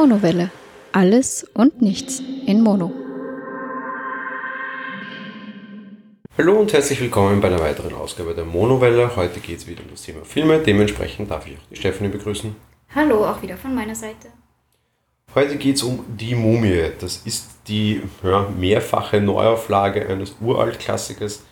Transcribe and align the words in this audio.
Monowelle. 0.00 0.52
Alles 0.92 1.44
und 1.54 1.82
nichts 1.82 2.22
in 2.46 2.62
Mono. 2.62 2.92
Hallo 6.36 6.60
und 6.60 6.72
herzlich 6.72 7.00
willkommen 7.00 7.40
bei 7.40 7.48
einer 7.48 7.58
weiteren 7.58 7.94
Ausgabe 7.94 8.32
der 8.32 8.44
Monowelle. 8.44 9.16
Heute 9.16 9.40
geht 9.40 9.58
es 9.58 9.66
wieder 9.66 9.82
um 9.82 9.90
das 9.90 10.02
Thema 10.02 10.24
Filme. 10.24 10.60
Dementsprechend 10.60 11.32
darf 11.32 11.48
ich 11.48 11.54
auch 11.54 11.68
die 11.68 11.74
Stephanie 11.74 12.10
begrüßen. 12.10 12.54
Hallo, 12.94 13.26
auch 13.26 13.42
wieder 13.42 13.56
von 13.56 13.74
meiner 13.74 13.96
Seite. 13.96 14.28
Heute 15.34 15.56
geht 15.56 15.74
es 15.74 15.82
um 15.82 16.04
Die 16.06 16.36
Mumie. 16.36 16.92
Das 17.00 17.22
ist 17.24 17.48
die 17.66 18.00
ja, 18.22 18.48
mehrfache 18.56 19.20
Neuauflage 19.20 20.08
eines 20.08 20.36
Uraltklassikers. 20.40 21.42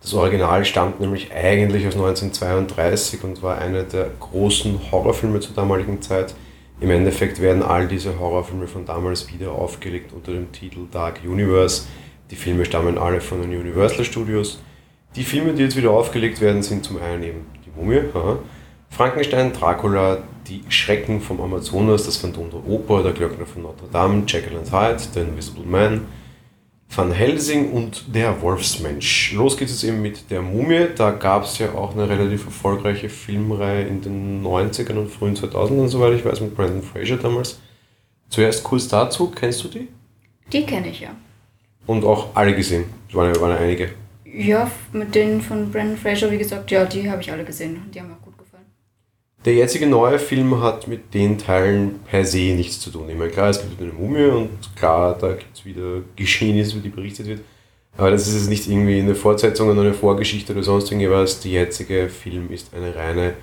Das 0.00 0.12
Original 0.12 0.64
stammt 0.64 0.98
nämlich 0.98 1.32
eigentlich 1.32 1.86
aus 1.86 1.94
1932 1.94 3.22
und 3.22 3.44
war 3.44 3.58
einer 3.58 3.84
der 3.84 4.10
großen 4.18 4.90
Horrorfilme 4.90 5.38
zur 5.38 5.54
damaligen 5.54 6.02
Zeit. 6.02 6.34
Im 6.82 6.90
Endeffekt 6.90 7.40
werden 7.40 7.62
all 7.62 7.86
diese 7.86 8.18
Horrorfilme 8.18 8.66
von 8.66 8.84
damals 8.84 9.32
wieder 9.32 9.52
aufgelegt 9.52 10.12
unter 10.12 10.32
dem 10.32 10.50
Titel 10.50 10.80
Dark 10.90 11.20
Universe. 11.24 11.84
Die 12.32 12.34
Filme 12.34 12.64
stammen 12.64 12.98
alle 12.98 13.20
von 13.20 13.40
den 13.40 13.52
Universal 13.52 14.04
Studios. 14.04 14.60
Die 15.14 15.22
Filme, 15.22 15.52
die 15.52 15.62
jetzt 15.62 15.76
wieder 15.76 15.92
aufgelegt 15.92 16.40
werden, 16.40 16.60
sind 16.64 16.84
zum 16.84 17.00
einen 17.00 17.22
eben 17.22 17.46
Die 17.64 17.70
Mumie, 17.78 18.00
aha, 18.12 18.40
Frankenstein, 18.90 19.52
Dracula, 19.52 20.24
Die 20.48 20.64
Schrecken 20.70 21.20
vom 21.20 21.40
Amazonas, 21.40 22.04
Das 22.04 22.16
Phantom 22.16 22.50
der 22.50 22.66
Oper, 22.66 23.04
Der 23.04 23.12
Glöckner 23.12 23.46
von 23.46 23.62
Notre 23.62 23.86
Dame, 23.86 24.24
Jekyll 24.26 24.58
and 24.58 24.72
Hyde, 24.72 24.98
The 24.98 25.20
Invisible 25.20 25.64
Man, 25.64 26.00
Van 26.94 27.10
Helsing 27.12 27.70
und 27.72 28.14
Der 28.14 28.42
Wolfsmensch. 28.42 29.32
Los 29.32 29.56
geht 29.56 29.70
es 29.70 29.82
eben 29.82 30.02
mit 30.02 30.30
Der 30.30 30.42
Mumie. 30.42 30.88
Da 30.94 31.10
gab 31.12 31.44
es 31.44 31.58
ja 31.58 31.72
auch 31.72 31.94
eine 31.94 32.06
relativ 32.08 32.44
erfolgreiche 32.44 33.08
Filmreihe 33.08 33.86
in 33.86 34.02
den 34.02 34.42
90ern 34.44 34.98
und 34.98 35.10
frühen 35.10 35.34
2000ern, 35.34 35.88
soweit 35.88 36.14
ich 36.14 36.24
weiß, 36.24 36.40
mit 36.42 36.54
Brandon 36.54 36.82
Fraser 36.82 37.16
damals. 37.16 37.60
Zuerst 38.28 38.62
kurz 38.62 38.88
dazu, 38.88 39.30
kennst 39.30 39.64
du 39.64 39.68
die? 39.68 39.88
Die 40.52 40.66
kenne 40.66 40.88
ich 40.88 41.00
ja. 41.00 41.10
Und 41.86 42.04
auch 42.04 42.28
alle 42.36 42.54
gesehen. 42.54 42.84
Es 43.08 43.14
waren, 43.14 43.34
ja- 43.34 43.40
waren 43.40 43.50
ja 43.52 43.56
einige. 43.56 43.90
Ja, 44.24 44.70
mit 44.92 45.14
denen 45.14 45.40
von 45.40 45.70
Brandon 45.70 45.96
Fraser, 45.96 46.30
wie 46.30 46.38
gesagt, 46.38 46.70
ja, 46.70 46.84
die 46.84 47.10
habe 47.10 47.20
ich 47.22 47.30
alle 47.32 47.44
gesehen 47.44 47.80
die 47.94 48.00
haben 48.00 48.12
auch. 48.12 48.21
Der 49.44 49.54
jetzige 49.54 49.86
neue 49.86 50.18
Film 50.20 50.62
hat 50.62 50.86
mit 50.86 51.12
den 51.14 51.36
Teilen 51.36 51.98
per 52.08 52.24
se 52.24 52.54
nichts 52.54 52.78
zu 52.80 52.90
tun. 52.90 53.08
Ich 53.10 53.16
meine, 53.16 53.30
klar, 53.30 53.50
es 53.50 53.60
gibt 53.60 53.80
eine 53.80 53.92
Mumie 53.92 54.26
und 54.26 54.50
klar, 54.76 55.16
da 55.18 55.32
gibt 55.32 55.56
es 55.56 55.64
wieder 55.64 56.02
Geschehnisse, 56.14 56.74
über 56.74 56.82
die 56.82 56.88
berichtet 56.90 57.26
wird. 57.26 57.40
Aber 57.96 58.10
das 58.10 58.28
ist 58.28 58.34
jetzt 58.34 58.48
nicht 58.48 58.68
irgendwie 58.68 59.00
eine 59.00 59.14
Fortsetzung 59.16 59.68
oder 59.70 59.80
eine 59.80 59.94
Vorgeschichte 59.94 60.52
oder 60.52 60.62
sonst 60.62 60.90
irgendwas. 60.92 61.40
Der 61.40 61.50
jetzige 61.50 62.08
Film 62.08 62.50
ist 62.52 62.72
eine 62.72 62.94
reine 62.94 63.34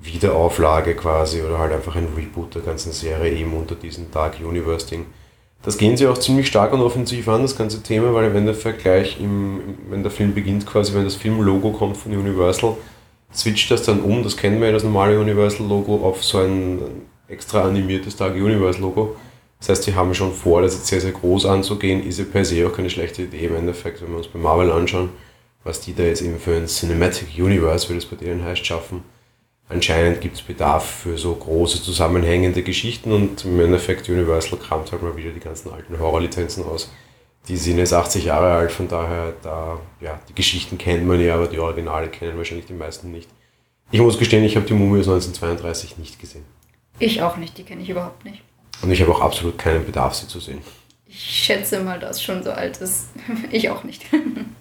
Wiederauflage 0.00 0.94
quasi 0.94 1.40
oder 1.42 1.58
halt 1.58 1.72
einfach 1.72 1.96
ein 1.96 2.08
Reboot 2.16 2.54
der 2.54 2.62
ganzen 2.62 2.92
Serie 2.92 3.32
eben 3.32 3.52
unter 3.54 3.74
diesem 3.76 4.10
Dark 4.10 4.38
Universe 4.44 4.86
Ding. 4.88 5.06
Das 5.62 5.76
gehen 5.78 5.96
sie 5.96 6.06
auch 6.06 6.18
ziemlich 6.18 6.46
stark 6.46 6.72
und 6.72 6.80
offensiv 6.80 7.28
an, 7.28 7.42
das 7.42 7.56
ganze 7.56 7.82
Thema, 7.82 8.12
weil 8.14 8.32
wenn 8.32 8.46
der 8.46 8.54
Vergleich, 8.54 9.18
im- 9.20 9.60
wenn 9.90 10.02
der 10.02 10.12
Film 10.12 10.34
beginnt 10.34 10.66
quasi, 10.66 10.94
wenn 10.94 11.04
das 11.04 11.16
Filmlogo 11.16 11.72
kommt 11.72 11.96
von 11.96 12.12
Universal, 12.12 12.76
switcht 13.34 13.70
das 13.70 13.82
dann 13.82 14.00
um, 14.00 14.22
das 14.22 14.36
kennen 14.36 14.60
wir 14.60 14.68
ja, 14.68 14.72
das 14.72 14.84
normale 14.84 15.18
Universal-Logo, 15.18 16.06
auf 16.06 16.24
so 16.24 16.38
ein 16.38 16.80
extra 17.28 17.62
animiertes 17.62 18.16
Dark 18.16 18.34
Universe-Logo. 18.34 19.16
Das 19.60 19.68
heißt, 19.70 19.86
die 19.86 19.94
haben 19.94 20.14
schon 20.14 20.32
vor, 20.32 20.62
das 20.62 20.74
jetzt 20.74 20.86
sehr, 20.86 21.00
sehr 21.00 21.12
groß 21.12 21.46
anzugehen, 21.46 22.06
ist 22.06 22.18
ja 22.18 22.24
per 22.24 22.44
se 22.44 22.66
auch 22.66 22.72
keine 22.72 22.90
schlechte 22.90 23.22
Idee 23.22 23.46
im 23.46 23.56
Endeffekt, 23.56 24.00
wenn 24.00 24.10
wir 24.10 24.18
uns 24.18 24.28
bei 24.28 24.38
Marvel 24.38 24.70
anschauen, 24.70 25.10
was 25.64 25.80
die 25.80 25.94
da 25.94 26.04
jetzt 26.04 26.22
eben 26.22 26.38
für 26.38 26.56
ein 26.56 26.66
Cinematic 26.66 27.28
Universe, 27.36 27.88
wie 27.88 27.94
das 27.94 28.06
bei 28.06 28.16
denen 28.16 28.44
heißt, 28.44 28.64
schaffen. 28.64 29.02
Anscheinend 29.68 30.22
gibt 30.22 30.36
es 30.36 30.42
Bedarf 30.42 31.02
für 31.02 31.18
so 31.18 31.34
große 31.34 31.82
zusammenhängende 31.82 32.62
Geschichten 32.62 33.12
und 33.12 33.44
im 33.44 33.60
Endeffekt 33.60 34.08
Universal 34.08 34.58
kramt 34.58 34.92
halt 34.92 35.02
mal 35.02 35.16
wieder 35.16 35.30
die 35.30 35.40
ganzen 35.40 35.70
alten 35.70 35.98
Horrorlizenzen 35.98 36.64
aus. 36.64 36.90
Die 37.48 37.56
sind 37.56 37.78
jetzt 37.78 37.94
80 37.94 38.24
Jahre 38.26 38.52
alt, 38.52 38.70
von 38.70 38.88
daher, 38.88 39.32
da, 39.42 39.78
ja, 40.00 40.20
die 40.28 40.34
Geschichten 40.34 40.76
kennt 40.76 41.06
man 41.06 41.18
ja, 41.20 41.34
aber 41.34 41.46
die 41.46 41.58
Originale 41.58 42.08
kennen 42.08 42.36
wahrscheinlich 42.36 42.66
die 42.66 42.74
meisten 42.74 43.10
nicht. 43.10 43.28
Ich 43.90 44.00
muss 44.00 44.18
gestehen, 44.18 44.44
ich 44.44 44.54
habe 44.54 44.66
die 44.66 44.74
Mumie 44.74 45.00
aus 45.00 45.08
1932 45.08 45.96
nicht 45.96 46.20
gesehen. 46.20 46.44
Ich 46.98 47.22
auch 47.22 47.38
nicht, 47.38 47.56
die 47.56 47.64
kenne 47.64 47.82
ich 47.82 47.88
überhaupt 47.88 48.24
nicht. 48.24 48.42
Und 48.82 48.90
ich 48.90 49.00
habe 49.00 49.12
auch 49.12 49.22
absolut 49.22 49.56
keinen 49.58 49.86
Bedarf, 49.86 50.14
sie 50.14 50.28
zu 50.28 50.40
sehen. 50.40 50.60
Ich 51.06 51.18
schätze 51.18 51.80
mal, 51.80 51.98
dass 51.98 52.22
schon 52.22 52.42
so 52.42 52.50
alt 52.50 52.76
ist. 52.78 53.08
Ich 53.50 53.70
auch 53.70 53.82
nicht. 53.82 54.04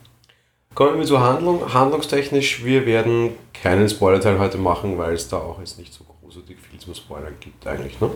Kommen 0.76 0.98
wir 0.98 1.06
zur 1.06 1.20
Handlung. 1.20 1.74
Handlungstechnisch, 1.74 2.64
wir 2.64 2.86
werden 2.86 3.32
keinen 3.54 3.90
Spoilerteil 3.90 4.40
heute 4.40 4.58
machen, 4.58 4.98
weil 4.98 5.14
es 5.14 5.28
da 5.28 5.38
auch 5.38 5.60
jetzt 5.60 5.78
nicht 5.78 5.94
so 5.94 6.06
großartig 6.06 6.58
viel 6.58 6.80
zum 6.80 6.94
Spoilern 6.96 7.34
gibt 7.40 7.68
eigentlich, 7.68 8.00
ne? 8.00 8.12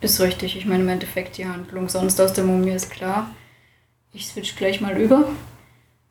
Ist 0.00 0.20
richtig. 0.20 0.56
Ich 0.56 0.66
meine, 0.66 0.82
im 0.82 0.88
Endeffekt 0.88 1.38
die 1.38 1.46
Handlung 1.46 1.88
sonst 1.88 2.20
aus 2.20 2.32
der 2.32 2.44
Mumie 2.44 2.72
ist 2.72 2.90
klar. 2.90 3.30
Ich 4.16 4.28
switch 4.28 4.56
gleich 4.56 4.80
mal 4.80 4.96
über 4.96 5.28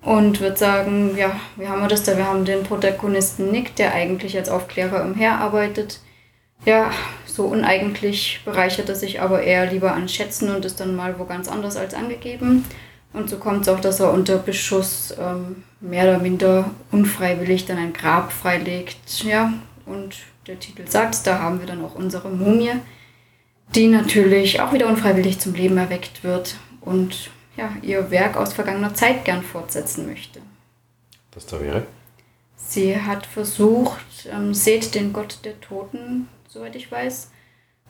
und 0.03 0.39
würde 0.39 0.57
sagen, 0.57 1.17
ja, 1.17 1.39
wie 1.55 1.67
haben 1.67 1.81
wir 1.81 1.87
das 1.87 2.03
da? 2.03 2.15
Wir 2.15 2.27
haben 2.27 2.45
den 2.45 2.61
Protagonisten 2.61 3.49
Nick, 3.49 3.75
der 3.77 3.95
eigentlich 3.95 4.37
als 4.37 4.47
Aufklärer 4.47 5.03
umherarbeitet. 5.03 6.01
Ja, 6.65 6.91
so 7.25 7.45
uneigentlich 7.45 8.41
bereichert 8.45 8.89
er 8.89 8.95
sich 8.95 9.21
aber 9.21 9.41
eher 9.41 9.71
lieber 9.71 9.93
an 9.93 10.07
Schätzen 10.07 10.53
und 10.55 10.65
ist 10.65 10.79
dann 10.79 10.95
mal 10.95 11.17
wo 11.17 11.25
ganz 11.25 11.47
anders 11.47 11.77
als 11.77 11.95
angegeben. 11.95 12.63
Und 13.11 13.27
so 13.27 13.37
kommt 13.37 13.63
es 13.63 13.69
auch, 13.69 13.79
dass 13.79 13.99
er 13.99 14.13
unter 14.13 14.37
Beschuss 14.37 15.15
ähm, 15.19 15.63
mehr 15.81 16.03
oder 16.03 16.19
minder 16.19 16.69
unfreiwillig 16.91 17.65
dann 17.65 17.79
ein 17.79 17.93
Grab 17.93 18.31
freilegt. 18.31 19.23
Ja, 19.23 19.51
und 19.87 20.17
der 20.45 20.59
Titel 20.59 20.85
sagt, 20.87 21.25
da 21.25 21.39
haben 21.39 21.59
wir 21.59 21.65
dann 21.65 21.83
auch 21.83 21.95
unsere 21.95 22.29
Mumie 22.29 22.73
die 23.73 23.87
natürlich 23.87 24.61
auch 24.61 24.73
wieder 24.73 24.87
unfreiwillig 24.87 25.39
zum 25.39 25.55
Leben 25.55 25.77
erweckt 25.77 26.23
wird 26.23 26.55
und 26.81 27.31
ja, 27.57 27.73
ihr 27.81 28.11
Werk 28.11 28.37
aus 28.37 28.53
vergangener 28.53 28.93
Zeit 28.93 29.25
gern 29.25 29.43
fortsetzen 29.43 30.05
möchte. 30.07 30.41
Das 31.31 31.45
da 31.45 31.59
wäre. 31.59 31.85
Sie 32.55 32.99
hat 32.99 33.25
versucht, 33.25 34.27
ähm, 34.31 34.53
Seth, 34.53 34.95
den 34.95 35.13
Gott 35.13 35.39
der 35.43 35.59
Toten, 35.61 36.27
soweit 36.47 36.75
ich 36.75 36.91
weiß, 36.91 37.29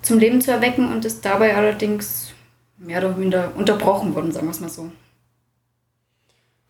zum 0.02 0.20
Leben 0.20 0.42
zu 0.42 0.52
erwecken 0.52 0.92
und 0.92 1.06
ist 1.06 1.24
dabei 1.24 1.56
allerdings 1.56 2.34
mehr 2.78 3.00
oder 3.00 3.16
minder 3.16 3.54
unterbrochen 3.56 4.14
worden, 4.16 4.32
sagen 4.32 4.48
wir 4.48 4.52
es 4.52 4.60
mal 4.60 4.70
so. 4.70 4.92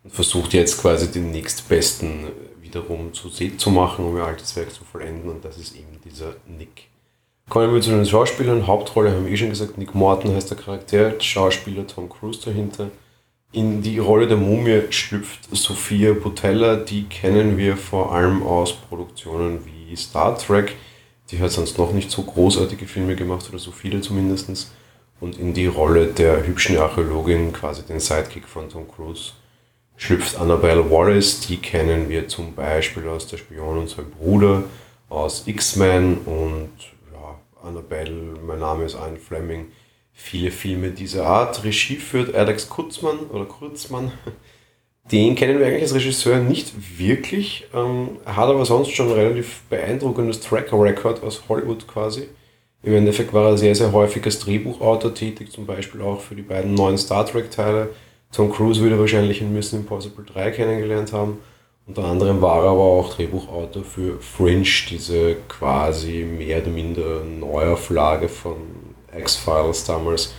Und 0.04 0.14
versucht 0.14 0.54
jetzt 0.54 0.80
quasi 0.80 1.12
den 1.12 1.32
nächstbesten 1.32 2.28
wiederum 2.62 3.14
zu 3.14 3.30
Seth 3.30 3.60
zu 3.60 3.72
machen, 3.72 4.06
um 4.06 4.18
ihr 4.18 4.24
altes 4.24 4.56
Werk 4.56 4.72
zu 4.72 4.84
vollenden. 4.84 5.30
Und 5.30 5.44
das 5.44 5.58
ist 5.58 5.76
eben 5.76 6.00
dieser 6.04 6.36
Nick. 6.48 6.90
Kommen 7.48 7.74
wir 7.74 7.82
zu 7.82 7.92
den 7.92 8.06
Schauspielern. 8.06 8.66
Hauptrolle 8.66 9.12
haben 9.12 9.26
wir 9.26 9.32
eh 9.32 9.38
schon 9.38 9.50
gesagt, 9.50 9.78
Nick 9.78 9.94
Morton 9.94 10.36
heißt 10.36 10.50
der 10.50 10.58
Charakter, 10.58 11.14
Schauspieler 11.22 11.86
Tom 11.86 12.10
Cruise 12.10 12.42
dahinter. 12.44 12.90
In 13.52 13.82
die 13.84 14.00
Rolle 14.00 14.28
der 14.28 14.36
Mumie 14.36 14.82
schlüpft 14.90 15.56
Sophia 15.56 16.14
Butella, 16.14 16.76
die 16.76 17.04
kennen 17.04 17.58
wir 17.58 17.78
vor 17.78 18.14
allem 18.14 18.44
aus 18.44 18.74
Produktionen 18.74 19.60
wie 19.66 19.96
Star 19.96 20.38
Trek. 20.38 20.76
Die 21.30 21.40
hat 21.40 21.52
sonst 21.52 21.78
noch 21.78 21.94
nicht 21.94 22.12
so 22.12 22.24
großartige 22.24 22.88
Filme 22.88 23.16
gemacht, 23.16 23.48
oder 23.50 23.60
so 23.60 23.72
viele 23.72 24.02
zumindest. 24.02 24.72
Und 25.20 25.38
in 25.38 25.54
die 25.54 25.68
Rolle 25.68 26.08
der 26.08 26.46
hübschen 26.46 26.78
Archäologin, 26.78 27.54
quasi 27.54 27.84
den 27.84 28.00
Sidekick 28.00 28.48
von 28.48 28.70
Tom 28.70 28.88
Cruise, 28.88 29.34
schlüpft 29.96 30.38
Annabelle 30.38 30.90
Wallace. 30.90 31.42
Die 31.42 31.58
kennen 31.58 32.10
wir 32.10 32.28
zum 32.28 32.54
Beispiel 32.54 33.08
aus 33.08 33.28
Der 33.28 33.38
Spion 33.38 33.78
und 33.78 33.90
sein 33.90 34.10
Bruder, 34.10 34.64
aus 35.10 35.44
X-Men 35.46 36.18
und 36.26 36.72
Annabelle, 37.66 38.36
mein 38.46 38.60
Name 38.60 38.86
ist 38.86 38.96
Ian 38.96 39.18
Fleming. 39.18 39.72
Viele 40.14 40.52
Filme 40.52 40.92
dieser 40.92 41.26
Art. 41.26 41.64
Regie 41.64 41.98
führt 41.98 42.34
Alex 42.34 42.70
Kurzmann 42.70 43.20
oder 43.32 43.46
Kurzmann. 43.46 44.12
Den 45.12 45.36
kennen 45.36 45.60
wir 45.60 45.68
eigentlich 45.68 45.84
als 45.84 45.94
Regisseur 45.94 46.38
nicht 46.40 46.74
wirklich. 46.98 47.68
Ähm, 47.74 48.18
hat 48.26 48.50
aber 48.50 48.66
sonst 48.66 48.92
schon 48.92 49.08
ein 49.08 49.14
relativ 49.14 49.62
beeindruckendes 49.70 50.40
Tracker-Record 50.42 51.22
aus 51.22 51.44
Hollywood 51.48 51.88
quasi. 51.88 52.30
Im 52.82 52.94
Endeffekt 52.94 53.34
war 53.34 53.50
er 53.50 53.58
sehr, 53.58 53.76
sehr 53.76 53.92
häufig 53.92 54.24
als 54.26 54.40
Drehbuchautor 54.40 55.14
tätig, 55.14 55.52
zum 55.52 55.66
Beispiel 55.66 56.02
auch 56.02 56.22
für 56.22 56.36
die 56.36 56.44
beiden 56.44 56.74
neuen 56.74 56.98
Star 56.98 57.26
Trek-Teile. 57.26 57.90
Tom 58.32 58.52
Cruise 58.52 58.82
würde 58.82 59.00
wahrscheinlich 59.00 59.42
in 59.42 59.54
Mission 59.54 59.82
Impossible 59.82 60.26
3 60.26 60.52
kennengelernt 60.52 61.14
haben. 61.14 61.40
Unter 61.88 62.06
anderem 62.06 62.42
war 62.42 62.64
er 62.64 62.72
aber 62.72 62.82
auch 62.82 63.14
Drehbuchautor 63.14 63.84
für 63.84 64.20
Fringe, 64.20 64.68
diese 64.90 65.36
quasi 65.48 66.24
mehr 66.24 66.62
oder 66.62 66.72
minder 66.72 67.24
Neuauflage 67.24 68.28
von 68.28 68.56
X-Files 69.16 69.86
damals, 69.86 70.34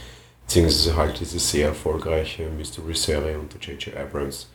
beziehungsweise 0.45 0.97
halt 0.97 1.21
diese 1.21 1.39
sehr 1.39 1.69
erfolgreiche 1.69 2.49
Mystery-Serie 2.57 3.39
unter 3.39 3.59
J.J. 3.61 3.97
Abrams. 3.97 4.49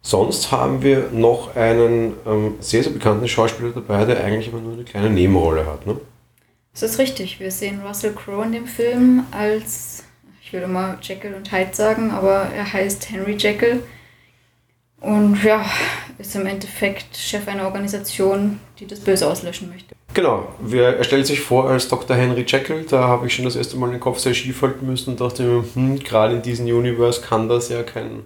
Sonst 0.00 0.52
haben 0.52 0.80
wir 0.82 1.10
noch 1.12 1.56
einen 1.56 2.14
ähm, 2.24 2.54
sehr, 2.60 2.84
sehr 2.84 2.92
bekannten 2.92 3.26
Schauspieler 3.26 3.72
dabei, 3.72 4.04
der 4.04 4.22
eigentlich 4.22 4.48
aber 4.48 4.60
nur 4.60 4.74
eine 4.74 4.84
kleine 4.84 5.10
Nebenrolle 5.10 5.66
hat. 5.66 5.86
Ne? 5.86 6.00
Das 6.72 6.82
ist 6.82 6.98
richtig. 7.00 7.40
Wir 7.40 7.50
sehen 7.50 7.82
Russell 7.84 8.14
Crowe 8.14 8.44
in 8.44 8.52
dem 8.52 8.66
Film 8.66 9.24
als, 9.32 10.04
ich 10.40 10.52
würde 10.52 10.68
mal 10.68 10.98
Jekyll 11.02 11.34
und 11.34 11.50
Hyde 11.50 11.74
sagen, 11.74 12.12
aber 12.12 12.44
er 12.54 12.72
heißt 12.72 13.10
Henry 13.10 13.36
Jekyll. 13.36 13.82
Und 15.00 15.42
ja, 15.42 15.64
ist 16.18 16.34
im 16.34 16.46
Endeffekt 16.46 17.16
Chef 17.16 17.46
einer 17.46 17.64
Organisation, 17.64 18.58
die 18.78 18.86
das 18.86 19.00
Böse 19.00 19.28
auslöschen 19.28 19.68
möchte. 19.70 19.94
Genau, 20.14 20.48
er 20.72 21.04
stellt 21.04 21.26
sich 21.26 21.40
vor 21.40 21.68
als 21.70 21.88
Dr. 21.88 22.16
Henry 22.16 22.44
Jekyll, 22.46 22.84
da 22.88 23.02
habe 23.06 23.26
ich 23.26 23.34
schon 23.34 23.44
das 23.44 23.56
erste 23.56 23.76
Mal 23.76 23.90
den 23.90 24.00
Kopf 24.00 24.18
sehr 24.18 24.34
schief 24.34 24.62
halten 24.62 24.86
müssen 24.86 25.10
und 25.10 25.20
dachte 25.20 25.44
mir, 25.44 25.64
hm, 25.74 26.00
gerade 26.00 26.34
in 26.34 26.42
diesem 26.42 26.66
Universe 26.66 27.20
kann 27.20 27.48
das 27.48 27.68
ja 27.68 27.82
kein, 27.82 28.24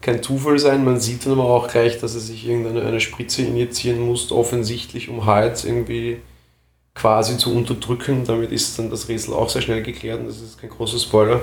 kein 0.00 0.22
Zufall 0.22 0.58
sein. 0.58 0.84
Man 0.84 0.98
sieht 0.98 1.26
dann 1.26 1.32
aber 1.32 1.44
auch 1.44 1.68
gleich, 1.68 1.98
dass 1.98 2.14
er 2.14 2.20
sich 2.20 2.46
irgendeine 2.46 2.82
eine 2.82 3.00
Spritze 3.00 3.42
injizieren 3.42 4.00
muss, 4.00 4.32
offensichtlich, 4.32 5.10
um 5.10 5.26
Hyde 5.26 5.60
irgendwie 5.64 6.18
quasi 6.94 7.36
zu 7.36 7.54
unterdrücken. 7.54 8.24
Damit 8.24 8.50
ist 8.50 8.78
dann 8.78 8.88
das 8.88 9.08
Rätsel 9.08 9.34
auch 9.34 9.50
sehr 9.50 9.62
schnell 9.62 9.82
geklärt 9.82 10.20
und 10.20 10.28
das 10.28 10.40
ist 10.40 10.58
kein 10.58 10.70
großer 10.70 10.98
Spoiler. 10.98 11.42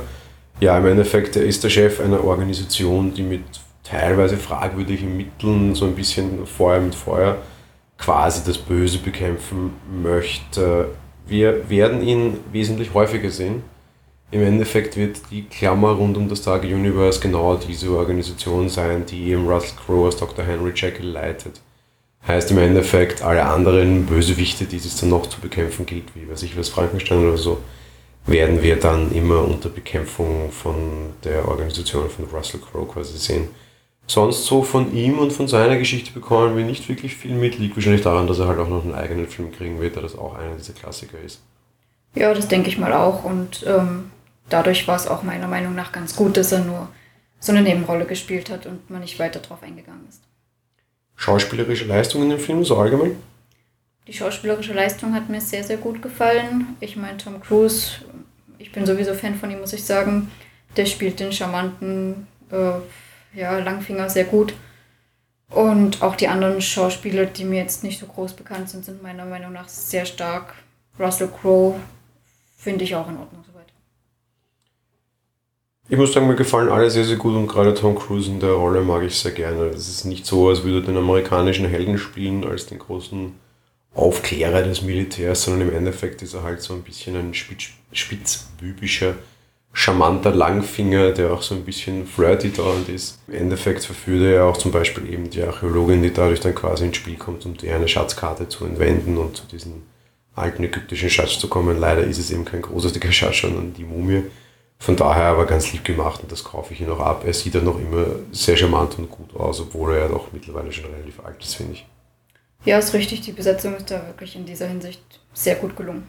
Ja, 0.59 0.75
im 0.79 0.87
Endeffekt, 0.87 1.35
er 1.35 1.43
ist 1.43 1.63
der 1.63 1.69
Chef 1.69 1.99
einer 1.99 2.23
Organisation, 2.23 3.13
die 3.13 3.21
mit 3.21 3.43
teilweise 3.89 4.37
fragwürdigen 4.37 5.15
Mitteln, 5.15 5.75
so 5.75 5.85
ein 5.85 5.95
bisschen 5.95 6.45
Feuer 6.45 6.79
mit 6.79 6.95
Feuer, 6.95 7.37
quasi 7.97 8.43
das 8.45 8.57
Böse 8.57 8.99
bekämpfen 8.99 9.73
möchte. 10.01 10.89
Wir 11.25 11.69
werden 11.69 12.01
ihn 12.01 12.37
wesentlich 12.51 12.93
häufiger 12.93 13.29
sehen. 13.29 13.63
Im 14.29 14.43
Endeffekt 14.43 14.97
wird 14.97 15.21
die 15.31 15.43
Klammer 15.43 15.91
rund 15.91 16.17
um 16.17 16.27
das 16.27 16.41
Tage 16.41 16.67
Universe 16.67 17.19
genau 17.21 17.55
diese 17.55 17.89
Organisation 17.91 18.67
sein, 18.67 19.05
die 19.05 19.29
eben 19.29 19.47
Russell 19.47 19.77
Crowe 19.85 20.05
als 20.05 20.17
Dr. 20.17 20.43
Henry 20.43 20.73
Jekyll 20.75 21.07
leitet. 21.07 21.61
Heißt 22.27 22.51
im 22.51 22.57
Endeffekt, 22.57 23.21
alle 23.21 23.45
anderen 23.45 24.05
Bösewichte, 24.05 24.65
die 24.65 24.75
es 24.75 24.99
dann 24.99 25.09
noch 25.09 25.27
zu 25.27 25.39
bekämpfen 25.39 25.85
gilt, 25.85 26.13
wie 26.13 26.29
weiß 26.29 26.43
ich 26.43 26.57
was, 26.57 26.67
Frankenstein 26.67 27.19
oder 27.19 27.37
so, 27.37 27.59
werden 28.25 28.61
wir 28.61 28.75
dann 28.77 29.13
immer 29.13 29.45
unter 29.45 29.69
Bekämpfung 29.69 30.51
von 30.51 31.13
der 31.23 31.47
Organisation 31.47 32.09
von 32.09 32.25
Russell 32.25 32.59
Crowe 32.59 32.85
quasi 32.85 33.17
sehen. 33.17 33.47
Sonst 34.09 34.45
so 34.45 34.63
von 34.63 34.95
ihm 34.95 35.19
und 35.19 35.33
von 35.33 35.49
seiner 35.49 35.77
Geschichte 35.77 36.13
bekommen 36.13 36.55
wir 36.55 36.63
nicht 36.63 36.87
wirklich 36.87 37.15
viel 37.15 37.35
mit. 37.35 37.59
Liegt 37.59 37.75
wahrscheinlich 37.75 38.03
daran, 38.03 38.25
dass 38.25 38.39
er 38.39 38.47
halt 38.47 38.57
auch 38.57 38.69
noch 38.69 38.83
einen 38.83 38.95
eigenen 38.95 39.27
Film 39.27 39.51
kriegen 39.51 39.81
wird, 39.81 39.97
da 39.97 40.01
das 40.01 40.17
auch 40.17 40.35
einer 40.35 40.55
dieser 40.55 40.73
Klassiker 40.73 41.19
ist. 41.19 41.41
Ja, 42.15 42.33
das 42.33 42.47
denke 42.47 42.69
ich 42.69 42.77
mal 42.77 42.93
auch. 42.93 43.25
Und 43.25 43.65
ähm, 43.67 44.09
dadurch 44.47 44.87
war 44.87 44.95
es 44.95 45.07
auch 45.07 45.23
meiner 45.23 45.47
Meinung 45.47 45.75
nach 45.75 45.91
ganz 45.91 46.15
gut, 46.15 46.37
dass 46.37 46.53
er 46.53 46.63
nur 46.63 46.87
so 47.39 47.51
eine 47.51 47.61
Nebenrolle 47.61 48.05
gespielt 48.05 48.49
hat 48.49 48.65
und 48.65 48.89
man 48.89 49.01
nicht 49.01 49.19
weiter 49.19 49.41
drauf 49.41 49.61
eingegangen 49.61 50.07
ist. 50.07 50.21
Schauspielerische 51.17 51.85
Leistung 51.85 52.23
in 52.23 52.29
dem 52.29 52.39
Film, 52.39 52.63
so 52.63 52.77
allgemein? 52.77 53.17
Die 54.07 54.13
schauspielerische 54.13 54.73
Leistung 54.73 55.13
hat 55.13 55.27
mir 55.27 55.41
sehr, 55.41 55.65
sehr 55.65 55.77
gut 55.77 56.01
gefallen. 56.01 56.77
Ich 56.79 56.95
meine, 56.95 57.17
Tom 57.17 57.41
Cruise, 57.41 57.97
ich 58.57 58.71
bin 58.71 58.85
sowieso 58.85 59.13
Fan 59.13 59.35
von 59.35 59.51
ihm, 59.51 59.59
muss 59.59 59.73
ich 59.73 59.83
sagen. 59.83 60.31
Der 60.77 60.85
spielt 60.85 61.19
den 61.19 61.33
charmanten 61.33 62.27
äh, 62.51 62.79
ja, 63.33 63.57
Langfinger 63.59 64.09
sehr 64.09 64.25
gut. 64.25 64.53
Und 65.49 66.01
auch 66.01 66.15
die 66.15 66.27
anderen 66.27 66.61
Schauspieler, 66.61 67.25
die 67.25 67.45
mir 67.45 67.61
jetzt 67.61 67.83
nicht 67.83 67.99
so 67.99 68.05
groß 68.05 68.33
bekannt 68.33 68.69
sind, 68.69 68.83
sind 68.83 69.01
meiner 69.01 69.25
Meinung 69.25 69.53
nach 69.53 69.69
sehr 69.69 70.05
stark. 70.05 70.53
Russell 70.99 71.29
Crowe 71.29 71.79
finde 72.57 72.83
ich 72.83 72.95
auch 72.95 73.07
in 73.07 73.17
Ordnung 73.17 73.43
soweit. 73.47 73.67
Ich 75.87 75.97
muss 75.97 76.11
sagen, 76.11 76.27
mir 76.27 76.35
gefallen 76.35 76.69
alle 76.69 76.89
sehr, 76.89 77.05
sehr 77.05 77.15
gut 77.15 77.35
und 77.35 77.47
gerade 77.47 77.73
Tom 77.73 77.95
Cruise 77.95 78.29
in 78.29 78.41
der 78.41 78.51
Rolle 78.51 78.81
mag 78.81 79.03
ich 79.03 79.17
sehr 79.17 79.31
gerne. 79.31 79.67
Es 79.67 79.87
ist 79.87 80.03
nicht 80.03 80.25
so, 80.25 80.49
als 80.49 80.63
würde 80.63 80.79
er 80.79 80.85
den 80.85 80.97
amerikanischen 80.97 81.65
Helden 81.65 81.97
spielen 81.97 82.43
als 82.43 82.65
den 82.65 82.79
großen 82.79 83.33
Aufklärer 83.95 84.63
des 84.63 84.81
Militärs, 84.81 85.43
sondern 85.43 85.69
im 85.69 85.75
Endeffekt 85.75 86.21
ist 86.21 86.33
er 86.33 86.43
halt 86.43 86.61
so 86.61 86.73
ein 86.73 86.83
bisschen 86.83 87.15
ein 87.15 87.33
spitz, 87.33 87.69
spitzbübischer 87.93 89.15
charmanter 89.73 90.31
Langfinger, 90.31 91.11
der 91.11 91.31
auch 91.31 91.41
so 91.41 91.53
ein 91.53 91.63
bisschen 91.63 92.07
flirty 92.07 92.51
dauernd 92.51 92.89
ist. 92.89 93.19
Im 93.27 93.35
Endeffekt 93.35 93.85
verführt 93.85 94.23
er 94.23 94.31
ja 94.31 94.43
auch 94.43 94.57
zum 94.57 94.71
Beispiel 94.71 95.11
eben 95.11 95.29
die 95.29 95.43
Archäologin, 95.43 96.01
die 96.01 96.11
dadurch 96.11 96.39
dann 96.39 96.55
quasi 96.55 96.85
ins 96.85 96.97
Spiel 96.97 97.15
kommt, 97.15 97.45
um 97.45 97.55
dir 97.55 97.75
eine 97.75 97.87
Schatzkarte 97.87 98.49
zu 98.49 98.65
entwenden 98.65 99.17
und 99.17 99.37
zu 99.37 99.45
diesem 99.45 99.83
alten 100.35 100.63
ägyptischen 100.63 101.09
Schatz 101.09 101.39
zu 101.39 101.47
kommen. 101.47 101.79
Leider 101.79 102.03
ist 102.03 102.17
es 102.17 102.31
eben 102.31 102.45
kein 102.45 102.61
großartiger 102.61 103.11
Schatz, 103.11 103.41
sondern 103.41 103.73
die 103.73 103.83
Mumie. 103.83 104.23
Von 104.79 104.95
daher 104.95 105.25
aber 105.25 105.45
ganz 105.45 105.71
lieb 105.73 105.83
gemacht 105.83 106.21
und 106.21 106.31
das 106.31 106.43
kaufe 106.43 106.73
ich 106.73 106.81
ihn 106.81 106.89
auch 106.89 106.99
ab. 106.99 107.23
Er 107.25 107.33
sieht 107.33 107.55
dann 107.55 107.65
noch 107.65 107.79
immer 107.79 108.05
sehr 108.31 108.55
charmant 108.55 108.97
und 108.99 109.09
gut 109.09 109.35
aus, 109.35 109.59
obwohl 109.59 109.93
er 109.93 110.01
ja 110.01 110.07
doch 110.07 110.31
mittlerweile 110.31 110.71
schon 110.71 110.85
relativ 110.85 111.19
alt 111.23 111.43
ist, 111.43 111.55
finde 111.55 111.73
ich. 111.73 111.85
Ja, 112.63 112.77
ist 112.77 112.93
richtig. 112.93 113.21
Die 113.21 113.31
Besetzung 113.31 113.75
ist 113.75 113.89
da 113.89 114.05
wirklich 114.05 114.35
in 114.35 114.45
dieser 114.45 114.67
Hinsicht 114.67 115.01
sehr 115.33 115.55
gut 115.55 115.75
gelungen. 115.75 116.07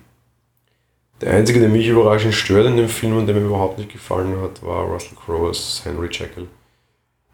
Der 1.20 1.32
einzige, 1.32 1.58
der 1.58 1.68
mich 1.68 1.88
überraschend 1.88 2.34
stört 2.34 2.66
in 2.66 2.76
dem 2.76 2.88
Film 2.88 3.16
und 3.16 3.26
der 3.26 3.34
mir 3.34 3.46
überhaupt 3.46 3.78
nicht 3.78 3.92
gefallen 3.92 4.40
hat, 4.40 4.62
war 4.62 4.84
Russell 4.84 5.16
Crowe 5.16 5.48
als 5.48 5.82
Henry 5.84 6.08
Jekyll. 6.10 6.46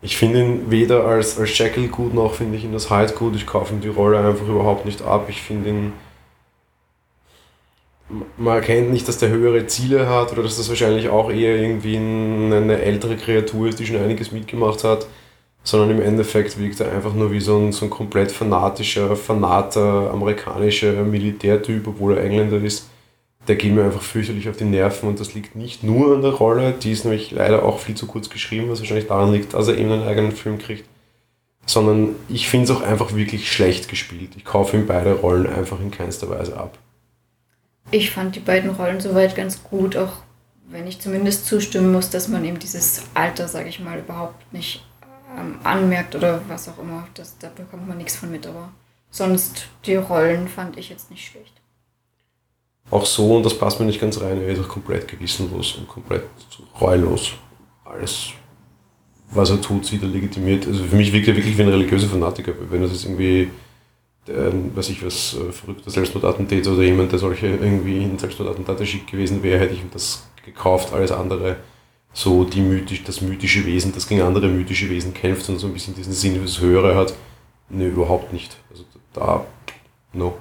Ich 0.00 0.16
finde 0.16 0.40
ihn 0.40 0.70
weder 0.70 1.04
als, 1.04 1.38
als 1.38 1.56
Jekyll 1.56 1.88
gut, 1.88 2.14
noch 2.14 2.34
finde 2.34 2.56
ich 2.56 2.64
ihn 2.64 2.72
als 2.72 2.90
Hyde 2.90 3.12
gut. 3.12 3.36
Ich 3.36 3.46
kaufe 3.46 3.74
ihm 3.74 3.80
die 3.80 3.88
Rolle 3.88 4.18
einfach 4.18 4.46
überhaupt 4.46 4.86
nicht 4.86 5.02
ab. 5.02 5.26
Ich 5.28 5.42
finde 5.42 5.70
ihn. 5.70 5.92
Man 8.36 8.56
erkennt 8.56 8.90
nicht, 8.92 9.08
dass 9.08 9.18
der 9.18 9.30
höhere 9.30 9.66
Ziele 9.66 10.08
hat 10.08 10.32
oder 10.32 10.42
dass 10.42 10.58
das 10.58 10.68
wahrscheinlich 10.68 11.08
auch 11.08 11.30
eher 11.30 11.56
irgendwie 11.56 11.96
eine 11.96 12.82
ältere 12.82 13.16
Kreatur 13.16 13.68
ist, 13.68 13.78
die 13.78 13.86
schon 13.86 13.96
einiges 13.96 14.30
mitgemacht 14.30 14.84
hat, 14.84 15.06
sondern 15.62 15.90
im 15.90 16.02
Endeffekt 16.02 16.58
wirkt 16.58 16.80
er 16.80 16.92
einfach 16.92 17.14
nur 17.14 17.32
wie 17.32 17.40
so 17.40 17.58
ein, 17.58 17.72
so 17.72 17.86
ein 17.86 17.90
komplett 17.90 18.30
fanatischer, 18.30 19.16
fanater 19.16 20.10
amerikanischer 20.12 20.92
Militärtyp, 21.02 21.88
obwohl 21.88 22.18
er 22.18 22.24
Engländer 22.24 22.62
ist 22.62 22.90
der 23.48 23.56
geht 23.56 23.72
mir 23.72 23.84
einfach 23.84 24.02
fürchterlich 24.02 24.48
auf 24.48 24.56
die 24.56 24.64
Nerven 24.64 25.08
und 25.08 25.20
das 25.20 25.34
liegt 25.34 25.54
nicht 25.54 25.82
nur 25.82 26.14
an 26.14 26.22
der 26.22 26.32
Rolle, 26.32 26.72
die 26.72 26.92
ist 26.92 27.04
nämlich 27.04 27.30
leider 27.30 27.62
auch 27.62 27.78
viel 27.78 27.94
zu 27.94 28.06
kurz 28.06 28.30
geschrieben, 28.30 28.70
was 28.70 28.80
wahrscheinlich 28.80 29.08
daran 29.08 29.32
liegt, 29.32 29.54
dass 29.54 29.68
er 29.68 29.76
eben 29.76 29.92
einen 29.92 30.08
eigenen 30.08 30.32
Film 30.32 30.58
kriegt, 30.58 30.88
sondern 31.66 32.16
ich 32.28 32.48
finde 32.48 32.64
es 32.64 32.76
auch 32.76 32.82
einfach 32.82 33.14
wirklich 33.14 33.52
schlecht 33.52 33.88
gespielt. 33.88 34.32
Ich 34.36 34.44
kaufe 34.44 34.76
ihm 34.76 34.86
beide 34.86 35.14
Rollen 35.14 35.46
einfach 35.46 35.80
in 35.80 35.90
keinster 35.90 36.30
Weise 36.30 36.56
ab. 36.56 36.78
Ich 37.90 38.10
fand 38.10 38.34
die 38.34 38.40
beiden 38.40 38.70
Rollen 38.70 39.00
soweit 39.00 39.36
ganz 39.36 39.62
gut, 39.62 39.96
auch 39.96 40.12
wenn 40.70 40.86
ich 40.86 41.00
zumindest 41.00 41.46
zustimmen 41.46 41.92
muss, 41.92 42.08
dass 42.08 42.28
man 42.28 42.44
eben 42.44 42.58
dieses 42.58 43.02
Alter, 43.12 43.46
sage 43.46 43.68
ich 43.68 43.78
mal, 43.78 43.98
überhaupt 43.98 44.52
nicht 44.52 44.86
ähm, 45.38 45.58
anmerkt 45.62 46.14
oder 46.14 46.40
was 46.48 46.68
auch 46.68 46.78
immer. 46.78 47.06
Das, 47.12 47.36
da 47.38 47.50
bekommt 47.54 47.86
man 47.86 47.98
nichts 47.98 48.16
von 48.16 48.30
mit, 48.30 48.46
aber 48.46 48.72
sonst 49.10 49.68
die 49.84 49.96
Rollen 49.96 50.48
fand 50.48 50.78
ich 50.78 50.88
jetzt 50.88 51.10
nicht 51.10 51.26
schlecht 51.28 51.63
auch 52.94 53.06
so, 53.06 53.36
und 53.36 53.44
das 53.44 53.58
passt 53.58 53.80
mir 53.80 53.86
nicht 53.86 54.00
ganz 54.00 54.20
rein, 54.20 54.40
er 54.40 54.48
ist 54.48 54.60
auch 54.60 54.68
komplett 54.68 55.08
gewissenlos 55.08 55.76
und 55.76 55.88
komplett 55.88 56.24
reulos. 56.80 57.32
Alles, 57.84 58.28
was 59.30 59.50
er 59.50 59.60
tut, 59.60 59.84
sieht 59.84 60.02
er 60.02 60.08
legitimiert. 60.08 60.66
Also 60.66 60.84
für 60.84 60.96
mich 60.96 61.12
wirkt 61.12 61.28
er 61.28 61.36
wirklich 61.36 61.58
wie 61.58 61.62
ein 61.62 61.68
religiöser 61.68 62.08
Fanatiker. 62.08 62.52
Wenn 62.70 62.82
das 62.82 62.92
jetzt 62.92 63.04
irgendwie, 63.04 63.50
der, 64.26 64.52
weiß 64.74 64.90
ich 64.90 65.04
was, 65.04 65.34
äh, 65.34 65.52
verrückter 65.52 65.90
Selbstmordattentäter 65.90 66.72
oder 66.72 66.82
jemand, 66.82 67.10
der 67.10 67.18
solche 67.18 67.48
irgendwie 67.48 68.04
in 68.04 68.18
Selbstmordattentate 68.18 68.86
schickt 68.86 69.10
gewesen 69.10 69.42
wäre, 69.42 69.58
hätte 69.58 69.74
ich 69.74 69.80
ihm 69.80 69.90
das 69.92 70.26
gekauft. 70.44 70.92
Alles 70.92 71.10
andere, 71.10 71.56
so 72.12 72.44
die 72.44 72.60
mythisch, 72.60 73.02
das 73.02 73.20
mythische 73.20 73.66
Wesen, 73.66 73.92
das 73.92 74.06
gegen 74.06 74.22
andere 74.22 74.46
mythische 74.46 74.88
Wesen 74.88 75.12
kämpft 75.12 75.48
und 75.48 75.58
so 75.58 75.66
ein 75.66 75.72
bisschen 75.72 75.96
diesen 75.96 76.12
Sinn 76.12 76.36
fürs 76.36 76.60
Höhere 76.60 76.94
hat. 76.94 77.14
Ne, 77.68 77.86
überhaupt 77.86 78.32
nicht. 78.32 78.56
Also 78.70 78.84
da, 79.12 79.44
no. 80.12 80.36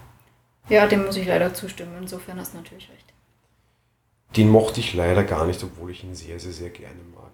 Ja, 0.69 0.87
dem 0.87 1.05
muss 1.05 1.17
ich 1.17 1.27
leider 1.27 1.53
zustimmen. 1.53 1.93
Insofern 2.01 2.39
hast 2.39 2.53
du 2.53 2.57
natürlich 2.57 2.89
recht. 2.89 3.13
Den 4.35 4.49
mochte 4.49 4.79
ich 4.79 4.93
leider 4.93 5.23
gar 5.23 5.45
nicht, 5.45 5.63
obwohl 5.63 5.91
ich 5.91 6.03
ihn 6.03 6.15
sehr, 6.15 6.39
sehr, 6.39 6.51
sehr 6.51 6.69
gerne 6.69 6.99
mag. 7.13 7.31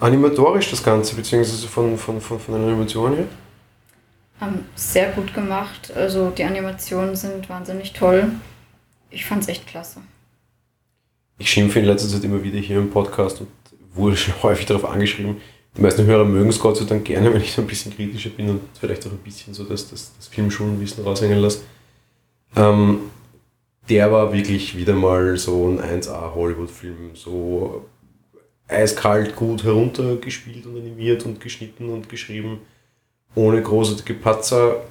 Animatorisch 0.00 0.70
das 0.70 0.82
Ganze, 0.82 1.14
beziehungsweise 1.14 1.68
von, 1.68 1.98
von, 1.98 2.20
von, 2.20 2.40
von 2.40 2.54
der 2.54 2.64
Animation 2.64 3.14
her? 3.14 3.26
Ähm, 4.40 4.64
sehr 4.74 5.12
gut 5.12 5.34
gemacht. 5.34 5.92
Also 5.94 6.30
die 6.30 6.44
Animationen 6.44 7.14
sind 7.16 7.48
wahnsinnig 7.48 7.92
toll. 7.92 8.32
Ich 9.10 9.24
fand 9.24 9.42
es 9.42 9.48
echt 9.48 9.66
klasse. 9.66 10.00
Ich 11.38 11.50
schimpfe 11.50 11.80
in 11.80 11.84
letzter 11.84 12.08
Zeit 12.08 12.24
immer 12.24 12.42
wieder 12.42 12.58
hier 12.58 12.78
im 12.78 12.90
Podcast 12.90 13.40
und 13.40 13.48
wurde 13.92 14.16
schon 14.16 14.34
häufig 14.42 14.66
darauf 14.66 14.84
angeschrieben. 14.84 15.40
Die 15.76 15.82
meisten 15.82 16.06
Hörer 16.06 16.24
mögen 16.24 16.50
es 16.50 16.60
Gott 16.60 16.76
sei 16.76 16.84
Dank 16.84 17.04
gerne, 17.04 17.32
wenn 17.34 17.42
ich 17.42 17.52
so 17.52 17.60
ein 17.60 17.66
bisschen 17.66 17.94
kritischer 17.94 18.30
bin 18.30 18.48
und 18.48 18.60
vielleicht 18.78 19.04
auch 19.06 19.10
ein 19.10 19.18
bisschen 19.18 19.54
so 19.54 19.64
das, 19.64 19.90
das, 19.90 20.12
das 20.16 20.28
Filmschulenwissen 20.28 21.02
raushängen 21.02 21.38
lasse. 21.38 21.60
Ähm, 22.56 23.10
der 23.88 24.10
war 24.10 24.32
wirklich 24.32 24.76
wieder 24.76 24.94
mal 24.94 25.36
so 25.36 25.68
ein 25.68 25.80
1A 25.80 26.34
Hollywood-Film, 26.34 27.10
so 27.14 27.84
eiskalt 28.68 29.36
gut 29.36 29.64
heruntergespielt 29.64 30.64
und 30.66 30.78
animiert 30.78 31.26
und 31.26 31.40
geschnitten 31.40 31.90
und 31.90 32.08
geschrieben, 32.08 32.60
ohne 33.34 33.60
großartige 33.60 34.14
Patzer, 34.14 34.82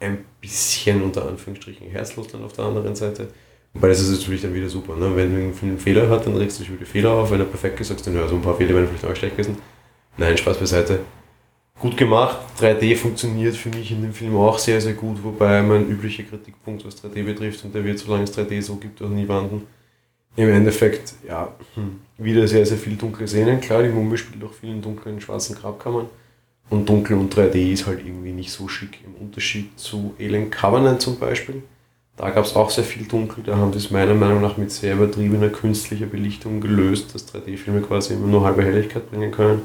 ein 0.00 0.24
bisschen 0.40 1.02
unter 1.02 1.28
Anführungsstrichen 1.28 1.88
herzlos 1.88 2.28
dann 2.28 2.42
auf 2.42 2.54
der 2.54 2.64
anderen 2.64 2.96
Seite. 2.96 3.28
Wobei 3.74 3.88
das 3.88 4.00
ist 4.00 4.18
natürlich 4.18 4.42
dann 4.42 4.54
wieder 4.54 4.68
super. 4.68 4.96
Ne? 4.96 5.14
Wenn 5.14 5.50
ein 5.50 5.54
Film 5.54 5.72
einen 5.72 5.78
Fehler 5.78 6.08
hat, 6.08 6.26
dann 6.26 6.36
regst 6.36 6.58
du 6.58 6.62
dich 6.62 6.70
über 6.70 6.80
die 6.80 6.90
Fehler 6.90 7.12
auf. 7.12 7.30
Wenn 7.30 7.38
er 7.38 7.46
perfekt 7.46 7.78
ist, 7.80 7.88
sagst 7.88 8.06
du, 8.06 8.10
ja, 8.10 8.26
so 8.26 8.34
ein 8.34 8.42
paar 8.42 8.56
Fehler 8.56 8.74
werden 8.74 8.88
vielleicht 8.88 9.04
auch 9.04 9.14
schlecht 9.14 9.36
gewesen. 9.36 9.58
Nein, 10.16 10.36
Spaß 10.36 10.56
beiseite 10.56 11.00
gut 11.80 11.96
gemacht. 11.96 12.38
3D 12.60 12.94
funktioniert 12.96 13.56
für 13.56 13.70
mich 13.70 13.90
in 13.90 14.02
dem 14.02 14.12
Film 14.12 14.36
auch 14.36 14.58
sehr, 14.58 14.80
sehr 14.80 14.92
gut, 14.92 15.24
wobei 15.24 15.62
mein 15.62 15.88
üblicher 15.88 16.22
Kritikpunkt, 16.22 16.84
was 16.86 17.02
3D 17.02 17.24
betrifft, 17.24 17.64
und 17.64 17.74
der 17.74 17.84
wird, 17.84 17.98
solange 17.98 18.24
es 18.24 18.36
3D 18.36 18.62
so 18.62 18.76
gibt, 18.76 19.02
auch 19.02 19.08
nie 19.08 19.26
wandern. 19.26 19.62
Im 20.36 20.48
Endeffekt, 20.48 21.14
ja, 21.26 21.52
hm, 21.74 22.00
wieder 22.18 22.46
sehr, 22.46 22.64
sehr 22.64 22.78
viel 22.78 22.96
dunkle 22.96 23.26
Szenen. 23.26 23.60
Klar, 23.60 23.82
die 23.82 23.88
Mumie 23.88 24.16
spielt 24.16 24.44
auch 24.44 24.52
vielen 24.52 24.80
dunklen, 24.80 25.20
schwarzen 25.20 25.56
Grabkammern. 25.56 26.06
und 26.70 26.88
dunkel 26.88 27.18
und 27.18 27.34
3D 27.34 27.72
ist 27.72 27.86
halt 27.88 27.98
irgendwie 28.06 28.30
nicht 28.30 28.52
so 28.52 28.68
schick 28.68 29.00
im 29.04 29.14
Unterschied 29.16 29.76
zu 29.76 30.14
Alien 30.20 30.50
Covenant 30.52 31.00
zum 31.02 31.18
Beispiel. 31.18 31.64
Da 32.16 32.30
gab 32.30 32.44
es 32.44 32.54
auch 32.54 32.70
sehr 32.70 32.84
viel 32.84 33.06
dunkel, 33.08 33.42
da 33.44 33.56
haben 33.56 33.72
sie 33.72 33.78
es 33.78 33.90
meiner 33.90 34.14
Meinung 34.14 34.40
nach 34.40 34.56
mit 34.56 34.70
sehr 34.70 34.94
übertriebener 34.94 35.48
künstlicher 35.48 36.06
Belichtung 36.06 36.60
gelöst, 36.60 37.12
dass 37.14 37.26
3D-Filme 37.34 37.80
quasi 37.80 38.14
immer 38.14 38.28
nur 38.28 38.44
halbe 38.44 38.62
Helligkeit 38.62 39.10
bringen 39.10 39.32
können. 39.32 39.62